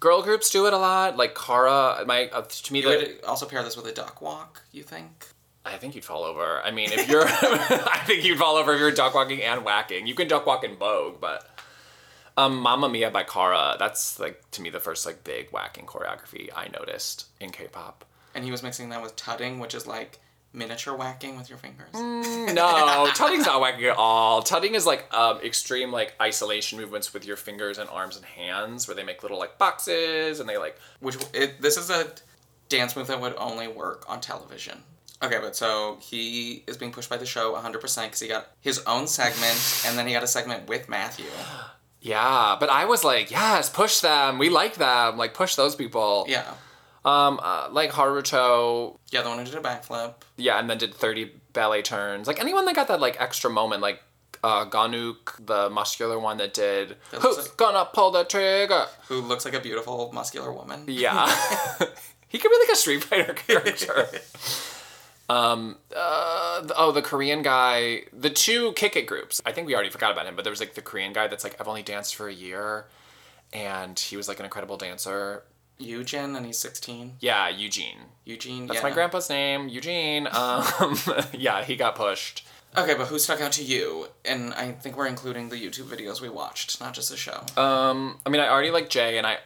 girl 0.00 0.22
groups 0.22 0.50
do 0.50 0.66
it 0.66 0.72
a 0.72 0.78
lot. 0.78 1.16
Like 1.16 1.34
KARA, 1.34 2.04
my 2.06 2.28
uh, 2.32 2.42
to 2.42 2.72
me, 2.72 2.80
You 2.80 2.90
the, 2.90 2.96
would 2.96 3.24
also 3.24 3.46
pair 3.46 3.62
this 3.62 3.76
with 3.76 3.86
a 3.86 3.92
duck 3.92 4.20
walk. 4.22 4.62
You 4.72 4.82
think? 4.82 5.26
I 5.64 5.76
think 5.76 5.94
you'd 5.94 6.04
fall 6.04 6.24
over. 6.24 6.60
I 6.62 6.70
mean, 6.70 6.90
if 6.92 7.08
you're, 7.08 7.24
I 7.26 8.02
think 8.06 8.24
you'd 8.24 8.38
fall 8.38 8.56
over 8.56 8.72
if 8.72 8.80
you're 8.80 8.90
duck 8.90 9.14
walking 9.14 9.42
and 9.42 9.64
whacking. 9.64 10.06
You 10.06 10.14
can 10.14 10.26
duck 10.26 10.46
walk 10.46 10.64
in 10.64 10.76
Vogue, 10.76 11.20
but 11.20 11.46
um, 12.36 12.58
Mamma 12.60 12.88
Mia 12.88 13.10
by 13.10 13.22
KARA, 13.22 13.76
that's 13.78 14.18
like 14.18 14.42
to 14.52 14.62
me 14.62 14.70
the 14.70 14.80
first 14.80 15.04
like 15.04 15.24
big 15.24 15.50
whacking 15.50 15.86
choreography 15.86 16.48
I 16.54 16.68
noticed 16.68 17.26
in 17.40 17.50
K-pop. 17.50 18.04
And 18.34 18.44
he 18.44 18.50
was 18.50 18.62
mixing 18.62 18.88
that 18.90 19.02
with 19.02 19.16
tutting, 19.16 19.58
which 19.58 19.74
is 19.74 19.86
like 19.86 20.18
miniature 20.52 20.96
whacking 20.96 21.36
with 21.36 21.48
your 21.48 21.58
fingers. 21.58 21.92
No, 21.94 23.10
tutting's 23.14 23.46
not 23.46 23.60
whacking 23.60 23.84
at 23.84 23.96
all. 23.96 24.42
Tutting 24.42 24.74
is 24.74 24.86
like 24.86 25.12
um, 25.12 25.38
extreme 25.42 25.92
like 25.92 26.14
isolation 26.20 26.78
movements 26.78 27.12
with 27.12 27.26
your 27.26 27.36
fingers 27.36 27.78
and 27.78 27.88
arms 27.90 28.16
and 28.16 28.24
hands, 28.24 28.88
where 28.88 28.94
they 28.94 29.04
make 29.04 29.22
little 29.22 29.38
like 29.38 29.58
boxes 29.58 30.40
and 30.40 30.48
they 30.48 30.56
like 30.56 30.78
Which 31.00 31.16
it, 31.34 31.60
this 31.60 31.76
is 31.76 31.90
a 31.90 32.06
dance 32.68 32.96
move 32.96 33.08
that 33.08 33.20
would 33.20 33.34
only 33.36 33.68
work 33.68 34.04
on 34.08 34.20
television. 34.20 34.82
Okay, 35.22 35.38
but 35.40 35.54
so 35.54 35.98
he 36.00 36.64
is 36.66 36.76
being 36.78 36.92
pushed 36.92 37.10
by 37.10 37.16
the 37.18 37.26
show 37.26 37.54
100% 37.54 37.82
because 38.04 38.20
he 38.20 38.28
got 38.28 38.48
his 38.60 38.78
own 38.86 39.06
segment 39.06 39.82
and 39.86 39.98
then 39.98 40.06
he 40.06 40.12
got 40.14 40.22
a 40.22 40.26
segment 40.26 40.68
with 40.68 40.88
Matthew. 40.88 41.26
Yeah, 42.02 42.56
but 42.58 42.70
I 42.70 42.86
was 42.86 43.04
like, 43.04 43.30
yes, 43.30 43.68
push 43.68 44.00
them. 44.00 44.38
We 44.38 44.48
like 44.48 44.76
them. 44.76 45.18
Like, 45.18 45.34
push 45.34 45.54
those 45.54 45.74
people. 45.76 46.24
Yeah. 46.30 46.50
Um, 47.04 47.38
uh, 47.42 47.68
like 47.70 47.90
Haruto. 47.90 48.96
Yeah, 49.10 49.20
the 49.20 49.28
one 49.28 49.38
who 49.38 49.44
did 49.44 49.54
a 49.54 49.60
backflip. 49.60 50.14
Yeah, 50.38 50.58
and 50.58 50.70
then 50.70 50.78
did 50.78 50.94
30 50.94 51.30
ballet 51.52 51.82
turns. 51.82 52.26
Like, 52.26 52.40
anyone 52.40 52.64
that 52.64 52.74
got 52.74 52.88
that, 52.88 53.02
like, 53.02 53.20
extra 53.20 53.50
moment, 53.50 53.82
like, 53.82 54.02
uh, 54.42 54.64
Gunwook, 54.64 55.44
the 55.44 55.68
muscular 55.68 56.18
one 56.18 56.38
that 56.38 56.54
did, 56.54 56.96
That 57.10 57.20
who's 57.20 57.36
like- 57.36 57.56
gonna 57.58 57.84
pull 57.92 58.12
the 58.12 58.24
trigger? 58.24 58.86
Who 59.08 59.20
looks 59.20 59.44
like 59.44 59.52
a 59.52 59.60
beautiful, 59.60 60.10
muscular 60.14 60.50
woman. 60.54 60.84
Yeah. 60.86 61.26
he 62.28 62.38
could 62.38 62.50
be 62.50 62.58
like 62.60 62.72
a 62.72 62.76
Street 62.76 63.04
Fighter 63.04 63.34
character. 63.34 64.08
um, 65.30 65.76
uh, 65.94 66.66
oh, 66.76 66.90
the 66.92 67.02
Korean 67.02 67.42
guy, 67.42 68.02
the 68.12 68.30
two 68.30 68.72
Kick 68.72 68.96
It 68.96 69.06
groups. 69.06 69.40
I 69.46 69.52
think 69.52 69.66
we 69.66 69.74
already 69.74 69.90
forgot 69.90 70.10
about 70.10 70.26
him, 70.26 70.34
but 70.34 70.44
there 70.44 70.50
was 70.50 70.58
like 70.60 70.74
the 70.74 70.82
Korean 70.82 71.12
guy 71.12 71.28
that's 71.28 71.44
like, 71.44 71.60
I've 71.60 71.68
only 71.68 71.84
danced 71.84 72.16
for 72.16 72.28
a 72.28 72.32
year. 72.32 72.86
And 73.52 73.98
he 73.98 74.16
was 74.16 74.26
like 74.26 74.38
an 74.40 74.44
incredible 74.44 74.76
dancer. 74.76 75.44
Eugene, 75.78 76.34
and 76.36 76.44
he's 76.44 76.58
16. 76.58 77.16
Yeah, 77.20 77.48
Eugene. 77.48 77.98
Eugene, 78.24 78.66
That's 78.66 78.80
yeah. 78.80 78.88
my 78.88 78.90
grandpa's 78.90 79.30
name, 79.30 79.68
Eugene. 79.68 80.28
Um, 80.32 80.98
yeah, 81.32 81.62
he 81.64 81.76
got 81.76 81.94
pushed. 81.94 82.46
Okay, 82.76 82.94
but 82.94 83.06
who 83.06 83.18
stuck 83.18 83.40
out 83.40 83.52
to 83.52 83.64
you? 83.64 84.08
And 84.24 84.52
I 84.54 84.72
think 84.72 84.96
we're 84.96 85.06
including 85.06 85.48
the 85.48 85.56
YouTube 85.56 85.84
videos 85.84 86.20
we 86.20 86.28
watched, 86.28 86.80
not 86.80 86.92
just 86.92 87.10
the 87.10 87.16
show. 87.16 87.44
Um, 87.56 88.18
I 88.26 88.30
mean, 88.30 88.40
I 88.40 88.48
already 88.48 88.70
liked 88.70 88.90
Jay, 88.90 89.16
and 89.16 89.26
I 89.26 89.38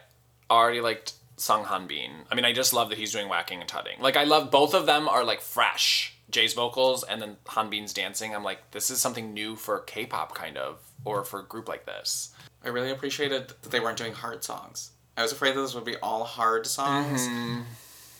already 0.49 0.81
liked 0.81 1.13
Sung 1.37 1.65
Hanbin. 1.65 2.11
I 2.31 2.35
mean, 2.35 2.45
I 2.45 2.53
just 2.53 2.73
love 2.73 2.89
that 2.89 2.97
he's 2.97 3.11
doing 3.11 3.27
whacking 3.29 3.59
and 3.59 3.67
tutting. 3.69 3.99
Like, 3.99 4.15
I 4.17 4.23
love 4.23 4.51
both 4.51 4.73
of 4.73 4.85
them 4.85 5.07
are 5.09 5.23
like 5.23 5.41
fresh. 5.41 6.13
Jay's 6.31 6.53
vocals 6.53 7.03
and 7.03 7.21
then 7.21 7.37
Hanbin's 7.45 7.93
dancing. 7.93 8.33
I'm 8.35 8.43
like, 8.43 8.71
this 8.71 8.89
is 8.89 8.99
something 8.99 9.33
new 9.33 9.55
for 9.55 9.79
K-pop, 9.79 10.33
kind 10.33 10.57
of, 10.57 10.79
or 11.05 11.23
for 11.23 11.39
a 11.41 11.43
group 11.43 11.67
like 11.69 11.85
this. 11.85 12.33
I 12.63 12.69
really 12.69 12.89
appreciated 12.91 13.49
that 13.49 13.69
they 13.71 13.79
weren't 13.79 13.97
doing 13.97 14.13
hard 14.13 14.43
songs. 14.43 14.91
I 15.17 15.21
was 15.21 15.31
afraid 15.31 15.55
that 15.55 15.61
this 15.61 15.75
would 15.75 15.85
be 15.85 15.97
all 15.97 16.23
hard 16.23 16.65
songs, 16.65 17.21
Mm-hmm. 17.27 17.61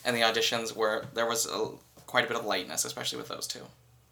and 0.05 0.15
the 0.15 0.21
auditions 0.21 0.75
were 0.75 1.05
there 1.13 1.25
was 1.27 1.45
a, 1.47 1.69
quite 2.05 2.25
a 2.25 2.27
bit 2.27 2.37
of 2.37 2.45
lightness, 2.45 2.85
especially 2.85 3.17
with 3.17 3.27
those 3.27 3.47
two. 3.47 3.63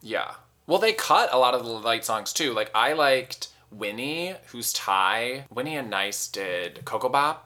Yeah. 0.01 0.31
Well, 0.65 0.79
they 0.79 0.91
cut 0.93 1.29
a 1.31 1.37
lot 1.37 1.53
of 1.53 1.63
the 1.63 1.69
light 1.71 2.03
songs 2.03 2.33
too. 2.33 2.51
Like 2.53 2.71
I 2.73 2.93
liked 2.93 3.49
Winnie, 3.71 4.35
who's 4.47 4.73
Thai. 4.73 5.45
Winnie 5.53 5.77
and 5.77 5.89
Nice 5.89 6.27
did 6.27 6.81
Kokobop. 6.83 7.37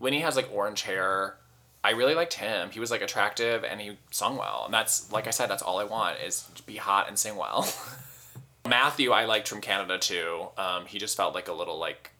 Winnie 0.00 0.20
has 0.20 0.34
like 0.34 0.48
orange 0.52 0.82
hair. 0.82 1.36
I 1.84 1.90
really 1.92 2.14
liked 2.14 2.34
him. 2.34 2.70
He 2.70 2.80
was 2.80 2.90
like 2.90 3.00
attractive 3.02 3.64
and 3.64 3.80
he 3.80 3.96
sung 4.10 4.36
well. 4.36 4.62
And 4.64 4.74
that's 4.74 5.10
like 5.12 5.26
I 5.28 5.30
said, 5.30 5.48
that's 5.48 5.62
all 5.62 5.78
I 5.78 5.84
want 5.84 6.18
is 6.20 6.46
to 6.56 6.62
be 6.64 6.76
hot 6.76 7.06
and 7.08 7.16
sing 7.18 7.36
well. 7.36 7.72
Matthew, 8.68 9.10
I 9.12 9.24
liked 9.24 9.48
from 9.48 9.60
Canada 9.60 9.98
too. 9.98 10.48
Um, 10.58 10.86
he 10.86 10.98
just 10.98 11.16
felt 11.16 11.34
like 11.34 11.48
a 11.48 11.52
little 11.52 11.78
like, 11.78 12.10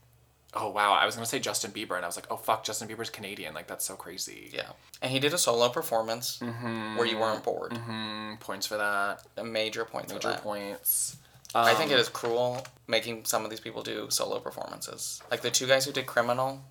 oh 0.55 0.71
wow. 0.71 0.93
I 0.93 1.05
was 1.07 1.15
gonna 1.15 1.27
say 1.27 1.39
Justin 1.39 1.71
Bieber, 1.71 1.97
and 1.97 2.05
I 2.05 2.09
was 2.09 2.17
like, 2.17 2.27
oh 2.31 2.37
fuck, 2.37 2.65
Justin 2.65 2.89
Bieber's 2.89 3.11
Canadian. 3.11 3.53
Like 3.55 3.67
that's 3.67 3.85
so 3.85 3.95
crazy. 3.97 4.51
Yeah, 4.53 4.71
and 5.03 5.11
he 5.13 5.19
did 5.19 5.35
a 5.35 5.39
solo 5.39 5.69
performance 5.69 6.39
Mm-hmm. 6.39 6.97
where 6.97 7.07
you 7.07 7.19
weren't 7.19 7.45
bored. 7.45 7.73
Mm, 7.73 8.41
points 8.41 8.67
for 8.67 8.79
that. 8.79 9.23
A 9.37 9.45
major 9.45 9.85
point 9.85 10.09
for 10.09 10.15
Major 10.15 10.39
points. 10.41 11.17
I 11.55 11.75
think 11.75 11.91
Um, 11.91 11.97
it 11.99 12.01
is 12.01 12.09
cruel 12.09 12.65
making 12.87 13.25
some 13.27 13.45
of 13.45 13.51
these 13.51 13.61
people 13.61 13.83
do 13.83 14.07
solo 14.09 14.39
performances. 14.39 15.21
Like 15.31 15.43
the 15.43 15.51
two 15.51 15.67
guys 15.67 15.85
who 15.85 15.93
did 15.93 16.07
Criminal, 16.07 16.63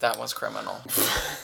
that 0.00 0.18
was 0.18 0.32
criminal. 0.32 0.80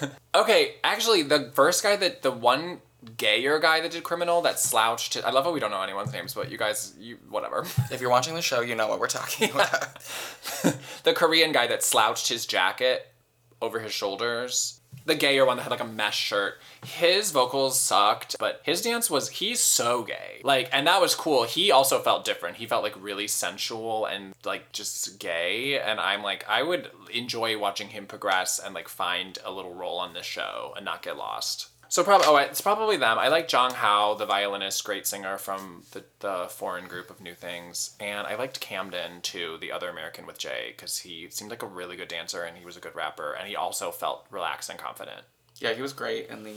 Okay, 0.35 0.77
actually, 0.83 1.23
the 1.23 1.51
first 1.53 1.83
guy 1.83 1.95
that 1.97 2.23
the 2.23 2.31
one 2.31 2.81
gayer 3.19 3.59
guy 3.59 3.81
that 3.81 3.91
did 3.91 4.03
criminal 4.03 4.41
that 4.43 4.59
slouched. 4.59 5.23
I 5.23 5.31
love 5.31 5.45
how 5.45 5.53
we 5.53 5.61
don't 5.61 5.71
know 5.71 5.83
anyone's 5.83 6.13
names, 6.13 6.33
but 6.35 6.51
you 6.51 6.57
guys, 6.57 6.95
you 6.99 7.19
whatever. 7.29 7.67
if 7.91 8.01
you're 8.01 8.11
watching 8.11 8.35
the 8.35 8.41
show, 8.41 8.61
you 8.61 8.75
know 8.75 8.89
what 8.89 8.99
we're 8.99 9.09
talking 9.09 9.51
about. 9.51 9.99
the 11.05 11.13
Korean 11.13 11.53
guy 11.53 11.67
that 11.67 11.83
slouched 11.83 12.29
his 12.29 12.47
jacket 12.47 13.13
over 13.61 13.81
his 13.81 13.93
shoulders. 13.93 14.81
The 15.05 15.15
gayer 15.15 15.45
one 15.45 15.57
that 15.57 15.65
had 15.65 15.71
like 15.71 15.81
a 15.81 15.85
mesh 15.85 16.19
shirt. 16.19 16.55
His 16.85 17.31
vocals 17.31 17.79
sucked, 17.79 18.37
but 18.39 18.61
his 18.65 18.83
dance 18.83 19.11
was 19.11 19.29
he's 19.29 19.61
so 19.61 20.03
gay. 20.03 20.41
Like 20.45 20.69
and 20.73 20.87
that 20.87 21.01
was 21.01 21.15
cool. 21.15 21.45
He 21.45 21.71
also 21.71 22.01
felt 22.01 22.25
different. 22.25 22.57
He 22.57 22.67
felt 22.67 22.83
like 22.83 23.03
really 23.03 23.29
sensual 23.29 24.07
and 24.07 24.35
like 24.45 24.73
just 24.73 25.19
gay 25.19 25.81
and 25.81 26.01
I'm 26.01 26.23
like 26.23 26.45
I 26.49 26.63
would 26.63 26.91
enjoy 27.13 27.59
watching 27.59 27.89
him 27.89 28.07
progress 28.07 28.59
and 28.59 28.75
like 28.75 28.89
find 28.89 29.39
a 29.45 29.53
little 29.53 29.75
role 29.75 29.99
on 29.99 30.15
this 30.15 30.27
show 30.27 30.73
and 30.77 30.85
not 30.85 31.03
get 31.03 31.17
lost. 31.17 31.69
So 31.93 32.03
probably 32.03 32.27
oh 32.27 32.37
it's 32.37 32.63
probably 32.63 32.97
them. 32.97 33.19
I 33.19 33.29
like 33.29 33.49
Zhang 33.49 33.73
Hao, 33.73 34.15
the 34.15 34.25
violinist, 34.25 34.83
great 34.83 35.07
singer 35.07 35.37
from 35.37 35.83
the, 35.91 36.03
the 36.21 36.47
foreign 36.49 36.87
group 36.87 37.11
of 37.11 37.21
New 37.21 37.35
Things, 37.35 37.95
and 38.01 38.27
I 38.27 38.35
liked 38.35 38.61
Camden 38.61 39.21
too, 39.21 39.59
the 39.61 39.71
other 39.73 39.91
American 39.91 40.25
with 40.25 40.39
Jay, 40.39 40.73
because 40.75 41.01
he 41.01 41.27
seemed 41.29 41.51
like 41.51 41.63
a 41.63 41.67
really 41.67 41.97
good 41.97 42.09
dancer 42.09 42.45
and 42.45 42.57
he 42.57 42.65
was 42.65 42.79
a 42.79 42.81
good 42.81 42.95
rapper, 42.97 43.35
and 43.35 43.47
he 43.47 43.55
also 43.55 43.91
felt 43.91 44.25
relaxed 44.31 44.71
and 44.71 44.79
confident. 44.79 45.21
yeah, 45.59 45.75
he 45.75 45.83
was 45.83 45.93
great 45.93 46.31
in 46.31 46.45
the 46.45 46.55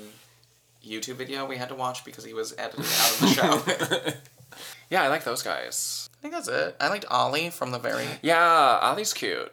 YouTube 0.82 1.15
video 1.15 1.45
we 1.45 1.58
had 1.58 1.67
to 1.67 1.76
watch 1.76 2.06
because 2.06 2.24
he 2.24 2.34
was 2.34 2.56
edited 2.58 2.86
out 2.86 3.12
of 3.12 3.19
the 3.19 3.28
show. 3.28 4.13
Yeah, 4.89 5.04
I 5.04 5.10
like 5.10 5.26
those 5.26 5.43
guys. 5.43 6.10
I 6.17 6.21
think 6.21 6.34
that's 6.34 6.48
it. 6.48 6.78
I 6.80 6.88
liked 6.88 7.04
Ollie 7.12 7.50
from 7.50 7.71
the 7.71 7.80
very. 7.80 8.06
Yeah, 8.21 8.80
Ali's 8.82 9.13
cute. 9.13 9.52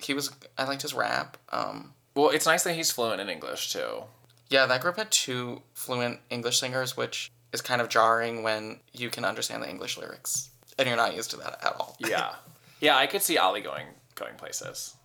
He 0.00 0.12
was. 0.12 0.32
I 0.58 0.64
liked 0.64 0.82
his 0.82 0.92
rap. 0.92 1.36
Um, 1.52 1.92
Well, 2.16 2.30
it's 2.30 2.46
nice 2.46 2.64
that 2.64 2.74
he's 2.74 2.90
fluent 2.90 3.20
in 3.20 3.28
English 3.28 3.72
too. 3.72 4.02
Yeah, 4.50 4.66
that 4.66 4.82
group 4.82 4.96
had 4.96 5.10
two 5.10 5.62
fluent 5.74 6.20
English 6.28 6.58
singers, 6.58 6.96
which 6.96 7.30
is 7.52 7.62
kind 7.62 7.80
of 7.80 7.88
jarring 7.88 8.42
when 8.42 8.80
you 8.92 9.08
can 9.08 9.24
understand 9.24 9.62
the 9.62 9.70
English 9.70 9.96
lyrics 9.96 10.50
and 10.78 10.88
you're 10.88 10.96
not 10.96 11.14
used 11.14 11.30
to 11.30 11.36
that 11.36 11.58
at 11.62 11.76
all. 11.78 11.96
Yeah. 11.98 12.34
yeah, 12.80 12.96
I 12.96 13.06
could 13.06 13.22
see 13.22 13.38
Ali 13.38 13.60
going 13.60 13.86
going 14.14 14.34
places. 14.34 14.96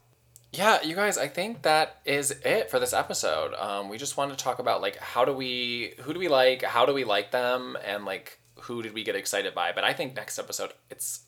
Yeah, 0.51 0.81
you 0.81 0.95
guys, 0.95 1.17
I 1.17 1.27
think 1.27 1.63
that 1.63 1.99
is 2.05 2.31
it 2.31 2.71
for 2.71 2.79
this 2.79 2.93
episode. 2.93 3.53
Um, 3.55 3.89
we 3.89 3.97
just 3.97 4.15
wanted 4.15 4.37
to 4.37 4.43
talk 4.43 4.59
about 4.59 4.81
like 4.81 4.95
how 4.97 5.25
do 5.25 5.33
we 5.33 5.93
who 5.99 6.13
do 6.13 6.19
we 6.19 6.29
like, 6.29 6.63
how 6.63 6.85
do 6.85 6.93
we 6.93 7.03
like 7.03 7.31
them, 7.31 7.77
and 7.85 8.05
like 8.05 8.39
who 8.61 8.81
did 8.81 8.93
we 8.93 9.03
get 9.03 9.15
excited 9.15 9.53
by. 9.53 9.73
But 9.73 9.83
I 9.83 9.93
think 9.93 10.15
next 10.15 10.39
episode 10.39 10.71
it's 10.89 11.25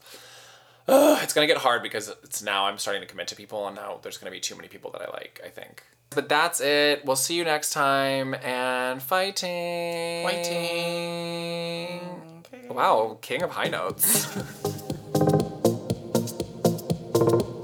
uh, 0.87 1.19
it's 1.21 1.33
gonna 1.33 1.47
get 1.47 1.57
hard 1.57 1.83
because 1.83 2.09
it's 2.23 2.41
now 2.41 2.65
I'm 2.65 2.77
starting 2.77 3.01
to 3.01 3.07
commit 3.07 3.27
to 3.27 3.35
people, 3.35 3.67
and 3.67 3.75
now 3.75 3.99
there's 4.01 4.17
gonna 4.17 4.31
be 4.31 4.39
too 4.39 4.55
many 4.55 4.67
people 4.67 4.91
that 4.91 5.01
I 5.01 5.11
like. 5.11 5.41
I 5.45 5.49
think. 5.49 5.83
But 6.09 6.29
that's 6.29 6.61
it. 6.61 7.05
We'll 7.05 7.15
see 7.15 7.35
you 7.35 7.43
next 7.43 7.71
time. 7.71 8.33
And 8.35 9.01
fighting. 9.01 10.23
Fighting. 10.23 11.99
Wow, 12.69 13.17
king 13.21 13.43
of 13.43 13.51
high 13.51 13.67
notes. 13.67 14.27